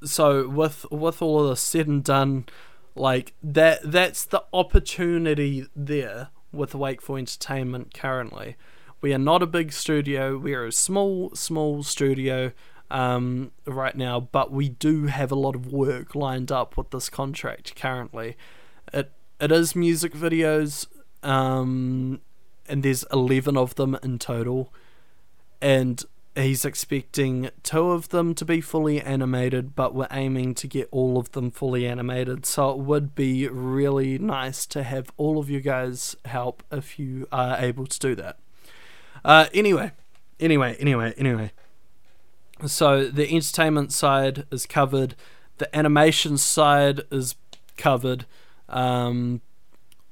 so 0.04 0.49
with 0.49 0.85
with 0.90 1.23
all 1.23 1.45
of 1.45 1.50
this 1.50 1.61
said 1.61 1.87
and 1.87 2.02
done, 2.02 2.47
like 2.96 3.34
that 3.42 3.80
that's 3.84 4.24
the 4.24 4.44
opportunity 4.52 5.66
there 5.76 6.28
with 6.52 6.74
Wakeful 6.74 7.16
Entertainment 7.16 7.94
currently. 7.94 8.56
We 9.00 9.12
are 9.12 9.18
not 9.18 9.42
a 9.42 9.46
big 9.46 9.72
studio, 9.72 10.38
we 10.38 10.54
are 10.54 10.64
a 10.64 10.72
small, 10.72 11.34
small 11.34 11.82
studio 11.82 12.52
um, 12.90 13.52
right 13.66 13.96
now, 13.96 14.20
but 14.20 14.50
we 14.50 14.70
do 14.70 15.06
have 15.06 15.30
a 15.30 15.36
lot 15.36 15.54
of 15.54 15.72
work 15.72 16.14
lined 16.14 16.50
up 16.50 16.76
with 16.76 16.90
this 16.90 17.10
contract 17.10 17.76
currently. 17.76 18.36
It 18.92 19.12
it 19.38 19.52
is 19.52 19.76
music 19.76 20.14
videos, 20.14 20.86
um, 21.22 22.20
and 22.68 22.82
there's 22.82 23.04
eleven 23.12 23.56
of 23.56 23.74
them 23.74 23.98
in 24.02 24.18
total, 24.18 24.72
and 25.60 26.02
he's 26.36 26.64
expecting 26.64 27.50
two 27.62 27.90
of 27.90 28.10
them 28.10 28.34
to 28.34 28.44
be 28.44 28.60
fully 28.60 29.00
animated, 29.00 29.74
but 29.74 29.94
we're 29.94 30.08
aiming 30.10 30.54
to 30.56 30.66
get 30.66 30.88
all 30.90 31.18
of 31.18 31.32
them 31.32 31.50
fully 31.50 31.86
animated. 31.86 32.44
So 32.46 32.70
it 32.70 32.78
would 32.78 33.14
be 33.14 33.48
really 33.48 34.18
nice 34.18 34.66
to 34.66 34.82
have 34.82 35.10
all 35.16 35.38
of 35.38 35.48
you 35.48 35.60
guys 35.60 36.16
help 36.24 36.62
if 36.70 36.98
you 36.98 37.26
are 37.32 37.56
able 37.58 37.86
to 37.86 37.98
do 37.98 38.14
that. 38.16 38.38
Uh, 39.24 39.46
anyway, 39.52 39.92
anyway, 40.38 40.76
anyway, 40.78 41.14
anyway. 41.16 41.52
So 42.66 43.08
the 43.08 43.34
entertainment 43.34 43.92
side 43.92 44.46
is 44.50 44.66
covered, 44.66 45.14
the 45.58 45.74
animation 45.76 46.38
side 46.38 47.02
is 47.10 47.34
covered. 47.76 48.26
Um, 48.68 49.40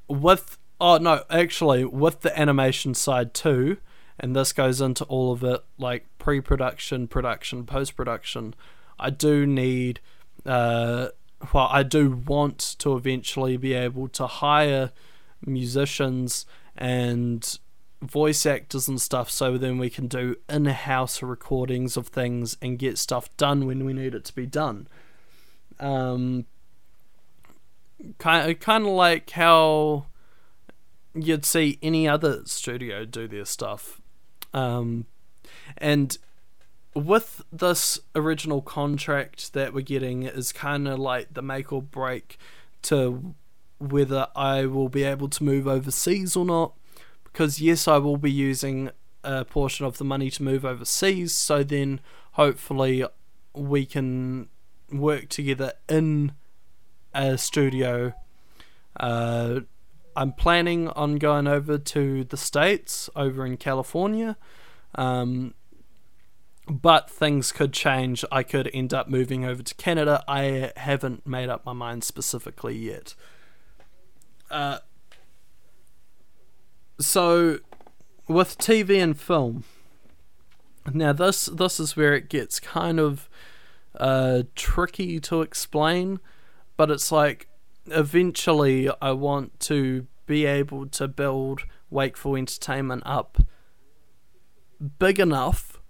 with 0.09 0.59
oh 0.81 0.99
no, 0.99 1.23
actually, 1.31 1.85
with 1.85 2.21
the 2.21 2.39
animation 2.39 2.95
side 2.95 3.35
too 3.35 3.79
and 4.19 4.35
this 4.35 4.53
goes 4.53 4.81
into 4.81 5.05
all 5.05 5.33
of 5.33 5.43
it 5.43 5.65
like 5.79 6.07
pre-production 6.19 7.09
production 7.09 7.65
post-production. 7.65 8.55
I 8.99 9.11
do 9.11 9.47
need 9.47 10.01
uh, 10.47 11.09
well 11.53 11.69
i 11.71 11.83
do 11.83 12.11
want 12.11 12.59
to 12.79 12.97
eventually 12.97 13.57
be 13.57 13.75
able 13.75 14.09
to 14.09 14.27
hire 14.27 14.93
musicians 15.45 16.47
and 16.77 17.59
voice 18.03 18.45
actors 18.47 18.89
and 18.89 19.01
stuff 19.01 19.31
so 19.31 19.57
then 19.57 19.79
we 19.79 19.89
can 19.89 20.07
do 20.07 20.37
in-house 20.49 21.23
recordings 21.23 21.97
of 21.97 22.09
things 22.09 22.57
and 22.61 22.79
get 22.79 22.99
stuff 22.99 23.35
done 23.37 23.67
when 23.67 23.85
we 23.85 23.93
need 23.93 24.15
it 24.15 24.25
to 24.25 24.35
be 24.35 24.47
done. 24.47 24.87
Um 25.81 26.47
kind 28.19 28.51
of, 28.51 28.61
kind 28.61 28.85
of 28.85 28.93
like 28.93 29.31
how 29.31 30.07
you'd 31.15 31.47
see 31.47 31.79
any 31.83 32.07
other 32.07 32.43
studio 32.45 33.05
do 33.05 33.27
their 33.27 33.45
stuff 33.47 34.03
um, 34.55 35.07
and 35.77 36.17
with 36.95 37.43
this 37.53 37.99
original 38.15 38.63
contract 38.63 39.53
that 39.53 39.75
we're 39.75 39.81
getting 39.81 40.23
is 40.23 40.53
kind 40.53 40.87
of 40.87 40.99
like 40.99 41.35
the 41.35 41.43
make 41.43 41.73
or 41.73 41.83
break 41.83 42.39
to 42.83 43.35
whether 43.79 44.29
I 44.37 44.67
will 44.67 44.89
be 44.89 45.03
able 45.03 45.29
to 45.29 45.45
move 45.45 45.67
overseas 45.67 46.37
or 46.37 46.45
not. 46.45 46.75
Because 47.25 47.61
yes, 47.61 47.89
I 47.89 47.99
will 47.99 48.17
be 48.17 48.31
using 48.31 48.91
a 49.25 49.45
portion 49.45 49.85
of 49.85 49.99
the 49.99 50.05
money 50.05 50.31
to 50.31 50.43
move 50.43 50.65
overseas, 50.65 51.35
so 51.35 51.65
then 51.65 52.01
hopefully 52.33 53.05
we 53.55 53.85
can 53.87 54.49
work 54.93 55.29
together 55.29 55.73
in 55.89 56.33
a 57.13 57.37
studio. 57.37 58.13
Uh, 59.01 59.61
I'm 60.17 60.33
planning 60.33 60.89
on 60.89 61.17
going 61.17 61.47
over 61.47 61.79
to 61.79 62.25
the 62.25 62.37
States, 62.37 63.11
over 63.17 63.45
in 63.45 63.57
California. 63.57 64.37
Um, 64.95 65.55
but 66.69 67.11
things 67.11 67.53
could 67.53 67.73
change. 67.73 68.25
I 68.33 68.43
could 68.43 68.71
end 68.73 68.95
up 68.95 69.09
moving 69.09 69.45
over 69.45 69.63
to 69.63 69.75
Canada. 69.75 70.25
I 70.27 70.73
haven't 70.77 71.27
made 71.27 71.49
up 71.49 71.67
my 71.67 71.73
mind 71.73 72.05
specifically 72.05 72.77
yet. 72.77 73.15
Uh, 74.51 74.79
so, 77.01 77.59
with 78.29 78.57
TV 78.57 79.03
and 79.03 79.19
film, 79.19 79.65
Now 80.93 81.13
this 81.13 81.47
this 81.47 81.81
is 81.81 81.97
where 81.97 82.15
it 82.15 82.29
gets 82.29 82.61
kind 82.61 83.01
of 83.01 83.29
uh, 83.99 84.43
tricky 84.55 85.19
to 85.21 85.41
explain, 85.43 86.21
but 86.77 86.91
it's 86.91 87.11
like 87.11 87.49
eventually 87.87 88.91
I 89.01 89.13
want 89.13 89.61
to 89.61 90.07
be 90.27 90.47
able 90.47 90.87
to 90.87 91.09
build 91.09 91.65
Wakeful 91.91 92.37
Entertainment 92.37 93.03
up 93.05 93.39
big 94.99 95.19
enough. 95.19 95.81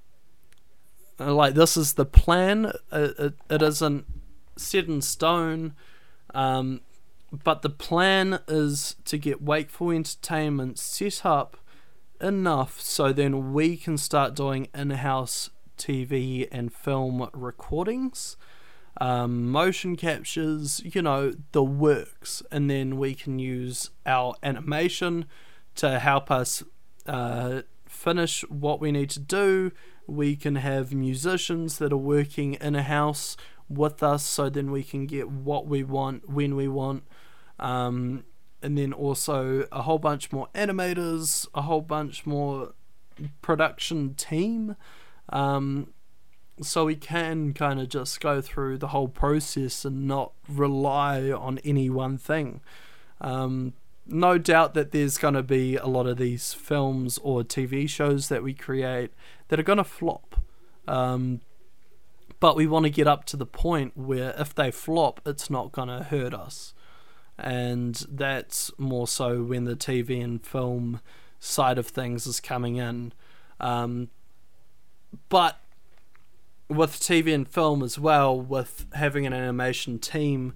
Like 1.18 1.54
this 1.54 1.76
is 1.76 1.94
the 1.94 2.04
plan. 2.04 2.72
It, 2.92 3.14
it, 3.18 3.34
it 3.50 3.62
isn't 3.62 4.06
set 4.56 4.86
in 4.86 5.02
stone. 5.02 5.74
Um, 6.34 6.80
but 7.32 7.62
the 7.62 7.70
plan 7.70 8.40
is 8.48 8.96
to 9.06 9.18
get 9.18 9.42
Wakeful 9.42 9.90
Entertainment 9.90 10.78
set 10.78 11.24
up 11.24 11.56
enough 12.20 12.80
so 12.80 13.12
then 13.12 13.52
we 13.52 13.76
can 13.76 13.98
start 13.98 14.34
doing 14.34 14.68
in 14.74 14.90
house 14.90 15.50
TV 15.76 16.48
and 16.52 16.72
film 16.72 17.28
recordings, 17.32 18.36
um, 19.00 19.50
motion 19.50 19.96
captures, 19.96 20.80
you 20.84 21.02
know, 21.02 21.32
the 21.52 21.62
works. 21.62 22.42
And 22.50 22.70
then 22.70 22.98
we 22.98 23.14
can 23.14 23.38
use 23.38 23.90
our 24.06 24.34
animation 24.42 25.26
to 25.76 25.98
help 25.98 26.30
us 26.30 26.62
uh, 27.06 27.62
finish 27.86 28.42
what 28.48 28.80
we 28.80 28.92
need 28.92 29.10
to 29.10 29.20
do. 29.20 29.72
We 30.06 30.36
can 30.36 30.56
have 30.56 30.92
musicians 30.92 31.78
that 31.78 31.92
are 31.92 31.96
working 31.96 32.54
in 32.54 32.76
a 32.76 32.82
house 32.82 33.36
with 33.68 34.02
us 34.02 34.22
so 34.22 34.50
then 34.50 34.70
we 34.70 34.82
can 34.82 35.06
get 35.06 35.30
what 35.30 35.66
we 35.66 35.82
want 35.82 36.28
when 36.28 36.54
we 36.54 36.68
want. 36.68 37.04
Um, 37.58 38.24
and 38.62 38.78
then 38.78 38.92
also 38.92 39.66
a 39.72 39.82
whole 39.82 39.98
bunch 39.98 40.32
more 40.32 40.48
animators, 40.54 41.46
a 41.54 41.62
whole 41.62 41.80
bunch 41.80 42.26
more 42.26 42.74
production 43.42 44.14
team. 44.14 44.76
Um, 45.30 45.93
so 46.60 46.86
we 46.86 46.96
can 46.96 47.52
kind 47.52 47.80
of 47.80 47.88
just 47.88 48.20
go 48.20 48.40
through 48.40 48.78
the 48.78 48.88
whole 48.88 49.08
process 49.08 49.84
and 49.84 50.06
not 50.06 50.32
rely 50.48 51.30
on 51.30 51.58
any 51.64 51.90
one 51.90 52.18
thing. 52.18 52.60
Um, 53.20 53.74
no 54.06 54.38
doubt 54.38 54.74
that 54.74 54.92
there's 54.92 55.18
going 55.18 55.34
to 55.34 55.42
be 55.42 55.76
a 55.76 55.86
lot 55.86 56.06
of 56.06 56.18
these 56.18 56.52
films 56.52 57.18
or 57.22 57.42
TV 57.42 57.88
shows 57.88 58.28
that 58.28 58.42
we 58.42 58.54
create 58.54 59.10
that 59.48 59.58
are 59.58 59.64
going 59.64 59.78
to 59.78 59.84
flop. 59.84 60.40
Um, 60.86 61.40
but 62.38 62.56
we 62.56 62.66
want 62.66 62.84
to 62.84 62.90
get 62.90 63.06
up 63.06 63.24
to 63.26 63.36
the 63.36 63.46
point 63.46 63.96
where 63.96 64.34
if 64.38 64.54
they 64.54 64.70
flop, 64.70 65.20
it's 65.24 65.48
not 65.48 65.72
going 65.72 65.88
to 65.88 66.04
hurt 66.04 66.34
us 66.34 66.74
and 67.38 68.04
that's 68.08 68.70
more 68.78 69.08
so 69.08 69.42
when 69.42 69.64
the 69.64 69.74
TV 69.76 70.22
and 70.22 70.44
film 70.44 71.00
side 71.40 71.78
of 71.78 71.86
things 71.86 72.26
is 72.26 72.40
coming 72.40 72.76
in. 72.76 73.12
Um, 73.60 74.08
but 75.28 75.58
with 76.68 76.98
TV 76.98 77.34
and 77.34 77.48
film 77.48 77.82
as 77.82 77.98
well, 77.98 78.38
with 78.38 78.86
having 78.94 79.26
an 79.26 79.32
animation 79.32 79.98
team, 79.98 80.54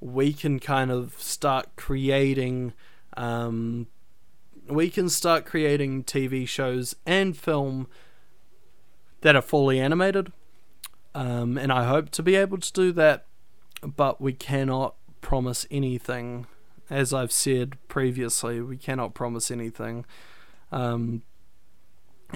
we 0.00 0.32
can 0.32 0.58
kind 0.58 0.90
of 0.90 1.14
start 1.18 1.68
creating. 1.76 2.72
Um, 3.16 3.86
we 4.68 4.88
can 4.88 5.08
start 5.08 5.44
creating 5.44 6.04
TV 6.04 6.46
shows 6.46 6.94
and 7.04 7.36
film 7.36 7.88
that 9.20 9.36
are 9.36 9.42
fully 9.42 9.80
animated. 9.80 10.32
Um, 11.14 11.58
and 11.58 11.72
I 11.72 11.84
hope 11.84 12.10
to 12.10 12.22
be 12.22 12.36
able 12.36 12.58
to 12.58 12.72
do 12.72 12.92
that, 12.92 13.26
but 13.82 14.20
we 14.20 14.32
cannot 14.32 14.94
promise 15.20 15.66
anything. 15.70 16.46
As 16.88 17.12
I've 17.12 17.32
said 17.32 17.76
previously, 17.88 18.60
we 18.60 18.76
cannot 18.76 19.14
promise 19.14 19.50
anything. 19.50 20.06
Um, 20.72 21.22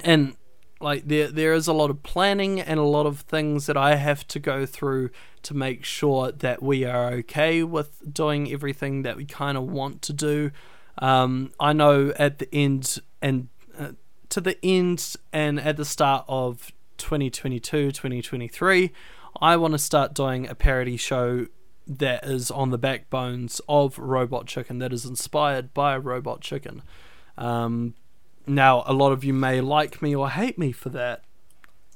and 0.02 0.36
like 0.84 1.08
there 1.08 1.28
there 1.28 1.54
is 1.54 1.66
a 1.66 1.72
lot 1.72 1.90
of 1.90 2.02
planning 2.02 2.60
and 2.60 2.78
a 2.78 2.84
lot 2.84 3.06
of 3.06 3.20
things 3.20 3.66
that 3.66 3.76
I 3.76 3.96
have 3.96 4.26
to 4.28 4.38
go 4.38 4.66
through 4.66 5.10
to 5.42 5.54
make 5.54 5.84
sure 5.84 6.30
that 6.30 6.62
we 6.62 6.84
are 6.84 7.08
okay 7.14 7.62
with 7.62 8.12
doing 8.12 8.52
everything 8.52 9.02
that 9.02 9.16
we 9.16 9.24
kind 9.24 9.56
of 9.56 9.64
want 9.64 10.02
to 10.02 10.12
do. 10.12 10.50
Um, 10.98 11.52
I 11.58 11.72
know 11.72 12.12
at 12.18 12.38
the 12.38 12.54
end 12.54 12.98
and 13.20 13.48
uh, 13.76 13.92
to 14.28 14.40
the 14.40 14.62
end 14.64 15.16
and 15.32 15.58
at 15.58 15.76
the 15.76 15.84
start 15.84 16.24
of 16.28 16.70
2022 16.98 17.90
2023 17.90 18.92
I 19.40 19.56
want 19.56 19.72
to 19.72 19.78
start 19.78 20.14
doing 20.14 20.46
a 20.46 20.54
parody 20.54 20.96
show 20.96 21.46
that 21.86 22.24
is 22.24 22.50
on 22.50 22.70
the 22.70 22.78
backbones 22.78 23.60
of 23.68 23.98
Robot 23.98 24.46
Chicken, 24.46 24.78
that 24.78 24.92
is 24.92 25.04
inspired 25.04 25.74
by 25.74 25.96
Robot 25.96 26.40
Chicken. 26.40 26.82
Um, 27.36 27.94
now, 28.46 28.82
a 28.86 28.92
lot 28.92 29.12
of 29.12 29.24
you 29.24 29.32
may 29.32 29.60
like 29.60 30.02
me 30.02 30.14
or 30.14 30.30
hate 30.30 30.58
me 30.58 30.72
for 30.72 30.90
that. 30.90 31.22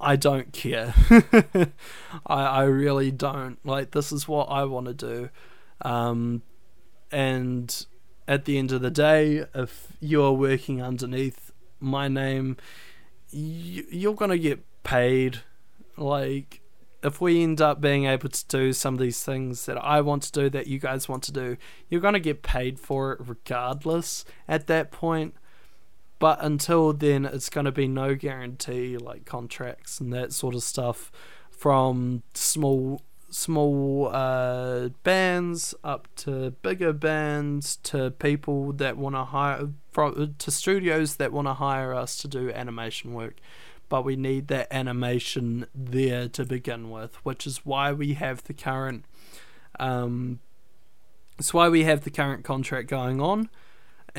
I 0.01 0.17
don't 0.17 0.53
care. 0.53 0.95
I, 2.27 2.45
I 2.45 2.63
really 2.65 3.11
don't. 3.11 3.59
Like, 3.65 3.91
this 3.91 4.13
is 4.13 4.29
what 4.29 4.45
I 4.45 4.65
want 4.65 4.87
to 4.87 4.95
do. 4.95 5.31
Um, 5.83 6.43
and 7.11 7.87
at 8.27 8.45
the 8.45 8.59
end 8.59 8.73
of 8.73 8.81
the 8.81 8.91
day, 8.91 9.45
if 9.55 9.93
you're 10.01 10.33
working 10.33 10.83
underneath 10.83 11.51
my 11.81 12.09
name, 12.09 12.57
you, 13.31 13.85
you're 13.91 14.15
going 14.15 14.31
to 14.31 14.39
get 14.39 14.65
paid. 14.85 15.41
Like, 15.97 16.61
if 17.03 17.21
we 17.21 17.43
end 17.43 17.61
up 17.61 17.81
being 17.81 18.07
able 18.07 18.29
to 18.29 18.47
do 18.47 18.73
some 18.73 18.95
of 18.95 19.01
these 19.01 19.23
things 19.23 19.67
that 19.67 19.79
I 19.79 20.01
want 20.01 20.23
to 20.25 20.33
do, 20.33 20.51
that 20.51 20.67
you 20.67 20.79
guys 20.79 21.09
want 21.09 21.23
to 21.25 21.33
do, 21.33 21.57
you're 21.89 22.01
going 22.01 22.15
to 22.15 22.21
get 22.21 22.43
paid 22.43 22.79
for 22.79 23.13
it 23.13 23.21
regardless 23.25 24.25
at 24.47 24.67
that 24.69 24.91
point. 24.91 25.35
But 26.19 26.39
until 26.43 26.93
then, 26.93 27.25
it's 27.25 27.49
going 27.49 27.67
to 27.67 27.73
be 27.73 27.87
no 27.87 28.15
guarantee, 28.15 28.97
like 28.97 29.25
contracts 29.25 30.01
and 30.01 30.13
that 30.13 30.33
sort 30.33 30.55
of 30.55 30.63
stuff, 30.63 31.13
from 31.51 32.23
small 32.35 33.03
small 33.31 34.09
uh, 34.11 34.89
bands 35.03 35.75
up 35.85 36.09
to 36.17 36.51
bigger 36.63 36.95
bands 36.95 37.77
to 37.77 38.11
people 38.13 38.73
that 38.73 38.97
want 38.97 39.15
to 39.15 39.23
hire 39.23 39.69
from 39.91 40.35
to 40.39 40.51
studios 40.51 41.17
that 41.17 41.31
want 41.31 41.47
to 41.47 41.53
hire 41.53 41.93
us 41.93 42.17
to 42.17 42.27
do 42.27 42.51
animation 42.51 43.13
work 43.13 43.37
but 43.89 44.05
we 44.05 44.17
need 44.17 44.49
that 44.49 44.69
animation 44.71 45.67
there 45.75 46.29
to 46.29 46.45
begin 46.45 46.91
with, 46.91 47.15
which 47.25 47.47
is 47.47 47.65
why 47.65 47.93
we 47.93 48.15
have 48.15 48.45
the 48.45 48.53
current. 48.53 49.05
Um, 49.81 50.41
it's 51.39 51.55
why 51.55 51.69
we 51.69 51.85
have 51.85 52.05
the 52.05 52.11
current 52.11 52.45
contract 52.45 52.89
going 52.89 53.21
on, 53.21 53.49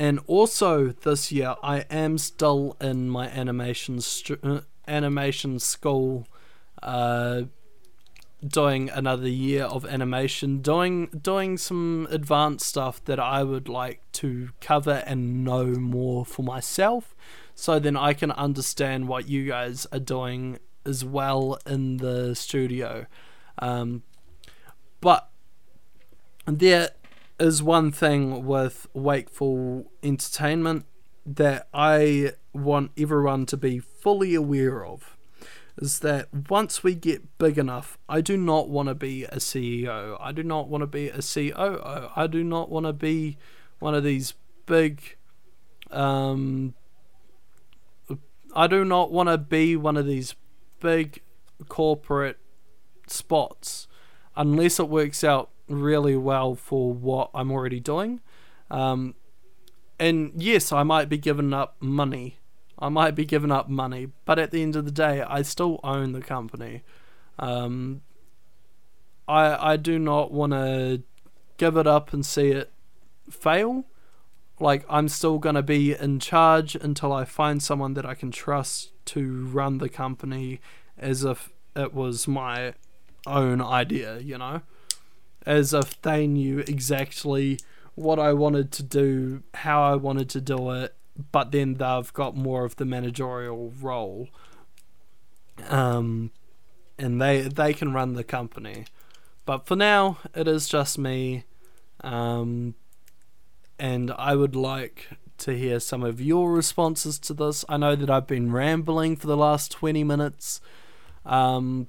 and 0.00 0.18
also 0.26 0.88
this 1.02 1.30
year 1.30 1.56
I 1.62 1.80
am 1.90 2.16
still 2.16 2.74
in 2.80 3.10
my 3.10 3.28
animation 3.28 4.00
uh, 4.42 4.60
animation 4.88 5.58
school, 5.58 6.26
uh, 6.82 7.42
doing 8.44 8.88
another 8.88 9.28
year 9.28 9.64
of 9.64 9.84
animation, 9.84 10.62
doing 10.62 11.08
doing 11.08 11.58
some 11.58 12.08
advanced 12.10 12.64
stuff 12.64 13.04
that 13.04 13.20
I 13.20 13.42
would 13.42 13.68
like 13.68 14.00
to 14.12 14.48
cover 14.62 15.02
and 15.06 15.44
know 15.44 15.66
more 15.66 16.24
for 16.24 16.42
myself 16.42 17.14
so 17.54 17.78
then 17.78 17.94
I 17.94 18.14
can 18.14 18.30
understand 18.30 19.06
what 19.06 19.28
you 19.28 19.48
guys 19.48 19.86
are 19.92 19.98
doing 19.98 20.60
as 20.86 21.04
well 21.04 21.58
in 21.66 21.98
the 21.98 22.34
studio. 22.34 23.04
Um, 23.58 24.02
but 25.02 25.28
there 26.46 26.88
is 27.40 27.62
one 27.62 27.90
thing 27.90 28.44
with 28.44 28.86
Wakeful 28.92 29.90
Entertainment 30.02 30.86
that 31.24 31.68
I 31.72 32.34
want 32.52 32.92
everyone 32.98 33.46
to 33.46 33.56
be 33.56 33.78
fully 33.78 34.34
aware 34.34 34.84
of 34.84 35.16
is 35.78 36.00
that 36.00 36.28
once 36.50 36.82
we 36.82 36.94
get 36.94 37.38
big 37.38 37.56
enough, 37.56 37.98
I 38.08 38.20
do 38.20 38.36
not 38.36 38.68
want 38.68 38.88
to 38.88 38.94
be 38.94 39.24
a 39.24 39.36
CEO. 39.36 40.16
I 40.20 40.32
do 40.32 40.42
not 40.42 40.68
want 40.68 40.82
to 40.82 40.86
be 40.86 41.08
a 41.08 41.22
COO. 41.22 42.10
I 42.14 42.26
do 42.26 42.44
not 42.44 42.70
want 42.70 42.86
to 42.86 42.92
be 42.92 43.38
one 43.78 43.94
of 43.94 44.04
these 44.04 44.34
big 44.66 45.16
um, 45.90 46.74
I 48.54 48.66
do 48.66 48.84
not 48.84 49.12
want 49.12 49.28
to 49.28 49.38
be 49.38 49.76
one 49.76 49.96
of 49.96 50.06
these 50.06 50.34
big 50.80 51.22
corporate 51.68 52.38
spots 53.06 53.86
unless 54.36 54.80
it 54.80 54.88
works 54.88 55.22
out 55.22 55.49
really 55.70 56.16
well 56.16 56.54
for 56.54 56.92
what 56.92 57.30
I'm 57.34 57.50
already 57.50 57.80
doing. 57.80 58.20
Um, 58.70 59.14
and 59.98 60.32
yes, 60.36 60.72
I 60.72 60.82
might 60.82 61.08
be 61.08 61.18
giving 61.18 61.52
up 61.52 61.76
money. 61.80 62.36
I 62.78 62.88
might 62.88 63.14
be 63.14 63.24
giving 63.24 63.52
up 63.52 63.68
money, 63.68 64.08
but 64.24 64.38
at 64.38 64.50
the 64.50 64.62
end 64.62 64.74
of 64.74 64.84
the 64.84 64.90
day, 64.90 65.22
I 65.22 65.42
still 65.42 65.80
own 65.84 66.12
the 66.12 66.22
company. 66.22 66.82
Um, 67.38 68.00
I 69.28 69.72
I 69.72 69.76
do 69.76 69.98
not 69.98 70.32
want 70.32 70.52
to 70.52 71.02
give 71.58 71.76
it 71.76 71.86
up 71.86 72.12
and 72.12 72.24
see 72.24 72.50
it 72.50 72.72
fail 73.30 73.84
like 74.60 74.84
I'm 74.88 75.08
still 75.08 75.38
to 75.40 75.62
be 75.62 75.94
in 75.94 76.20
charge 76.20 76.74
until 76.74 77.12
I 77.12 77.24
find 77.24 77.62
someone 77.62 77.94
that 77.94 78.04
I 78.04 78.14
can 78.14 78.30
trust 78.30 78.92
to 79.06 79.46
run 79.46 79.78
the 79.78 79.88
company 79.88 80.60
as 80.98 81.24
if 81.24 81.50
it 81.74 81.94
was 81.94 82.28
my 82.28 82.74
own 83.26 83.62
idea, 83.62 84.18
you 84.18 84.36
know? 84.36 84.60
As 85.46 85.72
if 85.72 86.00
they 86.02 86.26
knew 86.26 86.60
exactly 86.60 87.58
what 87.94 88.18
I 88.18 88.32
wanted 88.32 88.72
to 88.72 88.82
do, 88.82 89.42
how 89.54 89.82
I 89.82 89.96
wanted 89.96 90.28
to 90.30 90.40
do 90.40 90.70
it, 90.70 90.94
but 91.32 91.52
then 91.52 91.74
they've 91.74 92.12
got 92.12 92.36
more 92.36 92.64
of 92.64 92.76
the 92.76 92.84
managerial 92.84 93.72
role. 93.80 94.28
Um, 95.68 96.30
and 96.98 97.20
they 97.20 97.42
they 97.42 97.72
can 97.74 97.92
run 97.92 98.14
the 98.14 98.24
company. 98.24 98.86
But 99.46 99.66
for 99.66 99.76
now, 99.76 100.18
it 100.34 100.46
is 100.46 100.68
just 100.68 100.98
me. 100.98 101.44
Um, 102.02 102.74
and 103.78 104.10
I 104.12 104.36
would 104.36 104.54
like 104.54 105.08
to 105.38 105.56
hear 105.56 105.80
some 105.80 106.02
of 106.02 106.20
your 106.20 106.52
responses 106.52 107.18
to 107.20 107.34
this. 107.34 107.64
I 107.68 107.78
know 107.78 107.96
that 107.96 108.10
I've 108.10 108.26
been 108.26 108.52
rambling 108.52 109.16
for 109.16 109.26
the 109.26 109.36
last 109.36 109.72
20 109.72 110.04
minutes. 110.04 110.60
Um, 111.24 111.88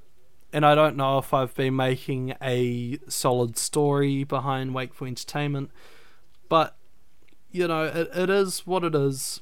and 0.54 0.66
I 0.66 0.76
don't 0.76 0.98
know 0.98 1.18
if 1.18 1.34
I've 1.34 1.56
been 1.56 1.76
making 1.76 2.36
a 2.42 3.00
solid 3.08 3.58
story 3.58 4.24
behind 4.24 4.74
Wakeful 4.74 5.08
Entertainment. 5.08 5.72
But, 6.50 6.76
you 7.52 7.68
know, 7.68 7.86
it, 7.86 8.10
it 8.14 8.30
is 8.30 8.68
what 8.68 8.84
it 8.84 8.94
is. 8.94 9.42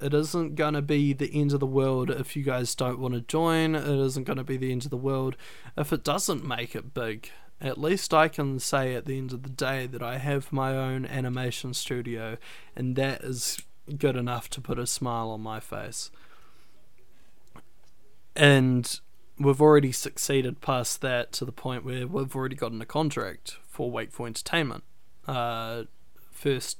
It 0.00 0.12
isn't 0.12 0.56
going 0.56 0.74
to 0.74 0.82
be 0.82 1.12
the 1.12 1.30
end 1.32 1.52
of 1.52 1.60
the 1.60 1.66
world 1.66 2.10
if 2.10 2.36
you 2.36 2.42
guys 2.42 2.74
don't 2.74 2.98
want 2.98 3.14
to 3.14 3.20
join. 3.20 3.74
It 3.74 3.86
isn't 3.86 4.24
going 4.24 4.36
to 4.38 4.44
be 4.44 4.56
the 4.56 4.72
end 4.72 4.84
of 4.84 4.90
the 4.90 4.96
world 4.96 5.36
if 5.76 5.92
it 5.92 6.04
doesn't 6.04 6.46
make 6.46 6.74
it 6.74 6.94
big. 6.94 7.30
At 7.60 7.78
least 7.78 8.12
I 8.12 8.28
can 8.28 8.58
say 8.58 8.94
at 8.94 9.06
the 9.06 9.16
end 9.16 9.32
of 9.32 9.42
the 9.42 9.48
day 9.48 9.86
that 9.86 10.02
I 10.02 10.18
have 10.18 10.52
my 10.52 10.76
own 10.76 11.06
animation 11.06 11.72
studio, 11.72 12.36
and 12.74 12.96
that 12.96 13.22
is 13.22 13.62
good 13.96 14.16
enough 14.16 14.50
to 14.50 14.60
put 14.60 14.78
a 14.78 14.86
smile 14.86 15.30
on 15.30 15.40
my 15.40 15.60
face. 15.60 16.10
And 18.34 19.00
we've 19.38 19.60
already 19.60 19.92
succeeded 19.92 20.60
past 20.60 21.00
that 21.02 21.32
to 21.32 21.44
the 21.44 21.52
point 21.52 21.84
where 21.84 22.06
we've 22.06 22.34
already 22.34 22.56
gotten 22.56 22.80
a 22.80 22.86
contract 22.86 23.58
for 23.66 23.90
Wakeful 23.90 24.26
Entertainment. 24.26 24.84
Uh, 25.26 25.84
first 26.30 26.78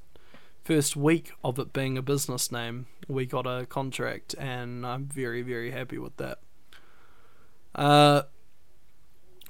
first 0.65 0.97
week 0.97 1.31
of 1.45 1.59
it 1.61 1.73
being 1.73 1.97
a 1.97 2.03
business 2.03 2.51
name, 2.51 2.87
we 3.07 3.25
got 3.25 3.47
a 3.47 3.67
contract, 3.67 4.35
and 4.37 4.85
I'm 4.85 5.07
very, 5.07 5.43
very 5.43 5.71
happy 5.71 5.97
with 5.97 6.17
that. 6.17 6.39
Uh, 7.75 8.23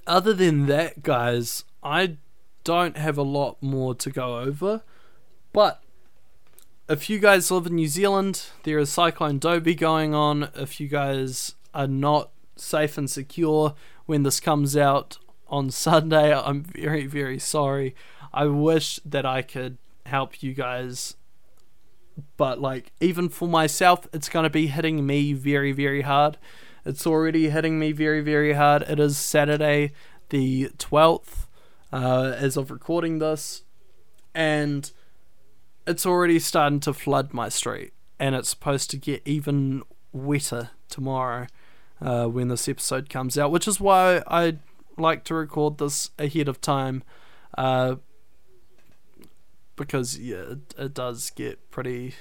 other 0.07 0.35
than 0.35 0.66
that, 0.66 1.03
guys, 1.03 1.64
I 1.83 2.19
don't 2.64 2.99
have 2.99 3.16
a 3.16 3.23
lot 3.23 3.62
more 3.62 3.95
to 3.95 4.11
go 4.11 4.38
over, 4.40 4.83
but 5.55 5.83
if 6.88 7.09
you 7.09 7.19
guys 7.19 7.51
live 7.51 7.66
in 7.66 7.77
New 7.77 7.88
Zealand, 7.88 8.47
there 8.64 8.79
is 8.79 8.90
Cyclone 8.90 9.40
Dovi 9.40 9.77
going 9.77 10.14
on. 10.14 10.51
If 10.55 10.81
you 10.81 10.87
guys 10.87 11.55
are 11.75 11.88
not 11.88 12.31
safe 12.57 12.99
and 12.99 13.09
secure 13.09 13.75
when 14.07 14.23
this 14.23 14.40
comes 14.40 14.77
out 14.77 15.19
on 15.49 15.71
Sunday, 15.71 16.35
I'm 16.35 16.62
very, 16.62 17.07
very 17.07 17.38
sorry. 17.38 17.95
I 18.33 18.47
wish 18.47 18.99
that 19.05 19.25
I 19.25 19.42
could 19.42 19.79
help 20.07 20.42
you 20.42 20.55
guys. 20.55 21.16
But 22.37 22.61
like 22.61 22.92
even 23.01 23.29
for 23.29 23.47
myself, 23.47 24.09
it's 24.12 24.29
gonna 24.29 24.51
be 24.51 24.69
hitting 24.69 25.07
me 25.07 25.33
very 25.33 25.73
very 25.73 26.03
hard. 26.03 26.38
It's 26.85 27.07
already 27.07 27.51
hitting 27.51 27.79
me 27.79 27.92
very 27.92 28.23
very 28.23 28.55
hard. 28.55 28.83
It 28.83 28.99
is 28.99 29.19
Saturday, 29.19 29.92
the 30.31 30.71
twelfth, 30.79 31.49
uh, 31.92 32.35
as 32.37 32.57
of 32.57 32.71
recording 32.71 33.19
this, 33.19 33.64
and 34.35 34.90
it's 35.87 36.07
already 36.07 36.38
starting 36.38 36.81
to 36.81 36.95
flood 36.95 37.35
my 37.35 37.49
street, 37.49 37.92
and 38.19 38.35
it's 38.35 38.49
supposed 38.49 38.90
to 38.90 38.97
get 38.97 39.21
even 39.27 39.83
wetter 40.12 40.71
tomorrow 40.88 41.47
uh, 42.00 42.26
when 42.26 42.48
this 42.48 42.68
episode 42.68 43.09
comes 43.09 43.38
out, 43.38 43.50
which 43.50 43.68
is 43.68 43.80
why 43.80 44.22
I 44.26 44.59
like 44.96 45.24
to 45.24 45.35
record 45.35 45.78
this 45.78 46.11
ahead 46.18 46.48
of 46.48 46.61
time. 46.61 47.02
Uh, 47.56 47.96
because 49.76 50.18
yeah, 50.18 50.37
it, 50.37 50.74
it 50.78 50.94
does 50.94 51.30
get 51.30 51.70
pretty 51.70 52.14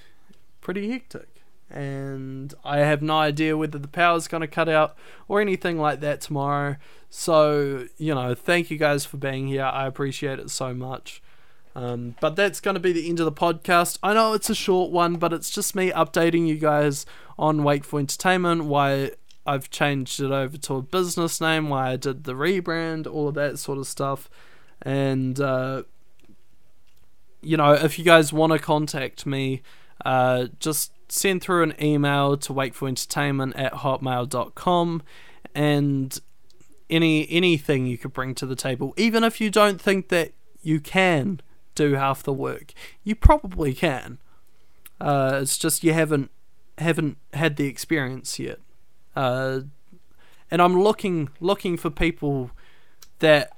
pretty 0.61 0.91
hectic. 0.91 1.29
And 1.69 2.53
I 2.63 2.77
have 2.79 3.01
no 3.01 3.17
idea 3.17 3.57
whether 3.57 3.79
the 3.79 3.88
power's 3.88 4.27
going 4.27 4.41
to 4.41 4.47
cut 4.47 4.69
out 4.69 4.95
or 5.27 5.41
anything 5.41 5.79
like 5.79 5.99
that 6.01 6.21
tomorrow. 6.21 6.75
So, 7.09 7.88
you 7.97 8.13
know, 8.13 8.35
thank 8.35 8.69
you 8.69 8.77
guys 8.77 9.03
for 9.03 9.17
being 9.17 9.47
here. 9.47 9.63
I 9.63 9.88
appreciate 9.88 10.38
it 10.39 10.51
so 10.51 10.73
much. 10.73 11.23
Um, 11.75 12.15
but 12.21 12.35
that's 12.35 12.61
going 12.61 12.75
to 12.75 12.79
be 12.79 12.93
the 12.93 13.09
end 13.09 13.19
of 13.19 13.25
the 13.25 13.31
podcast. 13.31 13.97
I 14.01 14.13
know 14.13 14.33
it's 14.33 14.49
a 14.49 14.55
short 14.55 14.91
one, 14.91 15.15
but 15.15 15.33
it's 15.33 15.49
just 15.49 15.75
me 15.75 15.91
updating 15.91 16.47
you 16.47 16.55
guys 16.55 17.05
on 17.38 17.63
Wakeful 17.63 17.99
Entertainment, 17.99 18.65
why 18.65 19.11
I've 19.45 19.69
changed 19.69 20.19
it 20.19 20.31
over 20.31 20.58
to 20.58 20.75
a 20.75 20.81
business 20.81 21.39
name, 21.39 21.69
why 21.69 21.91
I 21.91 21.95
did 21.95 22.23
the 22.23 22.34
rebrand, 22.34 23.05
all 23.05 23.27
of 23.27 23.36
that 23.36 23.60
sort 23.60 23.77
of 23.77 23.88
stuff. 23.88 24.29
And, 24.81 25.39
uh, 25.39 25.84
you 27.41 27.58
know, 27.58 27.73
if 27.73 27.99
you 27.99 28.05
guys 28.05 28.34
want 28.34 28.53
to 28.53 28.60
contact 28.60 29.25
me, 29.25 29.62
uh, 30.03 30.47
just 30.60 30.91
send 31.08 31.41
through 31.41 31.63
an 31.63 31.75
email 31.81 32.38
to 32.38 32.53
wakefulentertainment 32.53 33.53
at 33.55 33.73
hotmail.com 33.73 35.03
and 35.53 36.19
any 36.89 37.27
anything 37.29 37.88
you 37.88 37.97
could 37.97 38.13
bring 38.13 38.36
to 38.36 38.45
the 38.45 38.55
table, 38.55 38.93
even 38.97 39.23
if 39.23 39.39
you 39.39 39.49
don't 39.49 39.79
think 39.79 40.10
that 40.10 40.34
you 40.62 40.79
can 40.79 41.41
do 41.75 41.93
half 41.93 42.23
the 42.23 42.34
work, 42.34 42.73
you 43.03 43.15
probably 43.15 43.73
can. 43.73 44.17
Uh, 44.99 45.39
it's 45.41 45.58
just 45.58 45.84
you 45.84 45.93
haven't 45.93 46.31
haven't 46.77 47.17
had 47.34 47.58
the 47.58 47.67
experience 47.67 48.39
yet. 48.39 48.60
Uh, 49.15 49.62
and 50.51 50.62
I'm 50.62 50.80
looking 50.82 51.30
looking 51.39 51.78
for 51.78 51.89
people 51.89 52.51
that 53.19 53.51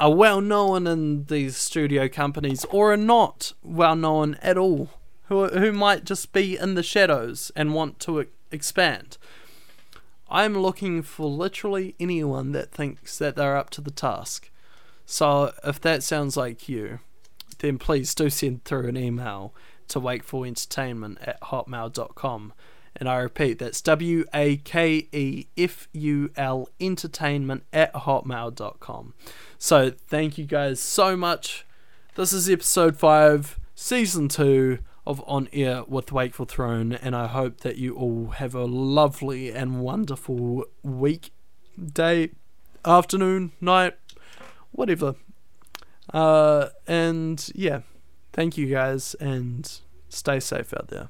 are 0.00 0.12
well 0.12 0.40
known 0.40 0.86
in 0.86 1.24
these 1.24 1.56
studio 1.56 2.08
companies 2.08 2.64
or 2.66 2.92
are 2.92 2.96
not 2.96 3.52
well 3.62 3.96
known 3.96 4.34
at 4.42 4.58
all, 4.58 4.90
who 5.24 5.48
who 5.48 5.72
might 5.72 6.04
just 6.04 6.32
be 6.32 6.56
in 6.56 6.74
the 6.74 6.82
shadows 6.82 7.50
and 7.56 7.74
want 7.74 8.00
to 8.00 8.26
expand. 8.50 9.18
I'm 10.28 10.58
looking 10.58 11.02
for 11.02 11.26
literally 11.28 11.94
anyone 12.00 12.52
that 12.52 12.72
thinks 12.72 13.18
that 13.18 13.36
they're 13.36 13.56
up 13.56 13.70
to 13.70 13.80
the 13.80 13.90
task. 13.90 14.50
So 15.06 15.52
if 15.62 15.80
that 15.82 16.02
sounds 16.02 16.36
like 16.36 16.68
you, 16.68 17.00
then 17.58 17.78
please 17.78 18.14
do 18.14 18.30
send 18.30 18.64
through 18.64 18.88
an 18.88 18.96
email 18.96 19.54
to 19.88 20.00
wakefulentertainment 20.00 21.18
at 21.26 21.40
hotmail.com. 21.42 22.52
And 22.96 23.08
I 23.08 23.18
repeat, 23.18 23.58
that's 23.58 23.80
W 23.80 24.24
A 24.32 24.56
K 24.58 25.08
E 25.12 25.46
F 25.56 25.88
U 25.92 26.30
L 26.36 26.68
entertainment 26.80 27.64
at 27.72 27.92
hotmail.com. 27.92 29.14
So 29.58 29.90
thank 29.90 30.38
you 30.38 30.44
guys 30.44 30.80
so 30.80 31.16
much. 31.16 31.66
This 32.14 32.32
is 32.32 32.48
episode 32.48 32.96
5, 32.96 33.58
season 33.74 34.28
2 34.28 34.78
of 35.06 35.22
On 35.26 35.48
Air 35.52 35.82
with 35.84 36.12
Wakeful 36.12 36.46
Throne, 36.46 36.92
and 36.92 37.14
I 37.14 37.26
hope 37.26 37.60
that 37.60 37.76
you 37.76 37.94
all 37.96 38.28
have 38.28 38.54
a 38.54 38.64
lovely 38.64 39.50
and 39.50 39.80
wonderful 39.80 40.64
week, 40.82 41.30
day, 41.92 42.30
afternoon, 42.84 43.52
night, 43.60 43.94
whatever. 44.70 45.16
Uh, 46.12 46.68
and 46.86 47.50
yeah, 47.54 47.80
thank 48.32 48.56
you 48.56 48.66
guys, 48.66 49.14
and 49.14 49.80
stay 50.08 50.40
safe 50.40 50.72
out 50.72 50.88
there. 50.88 51.08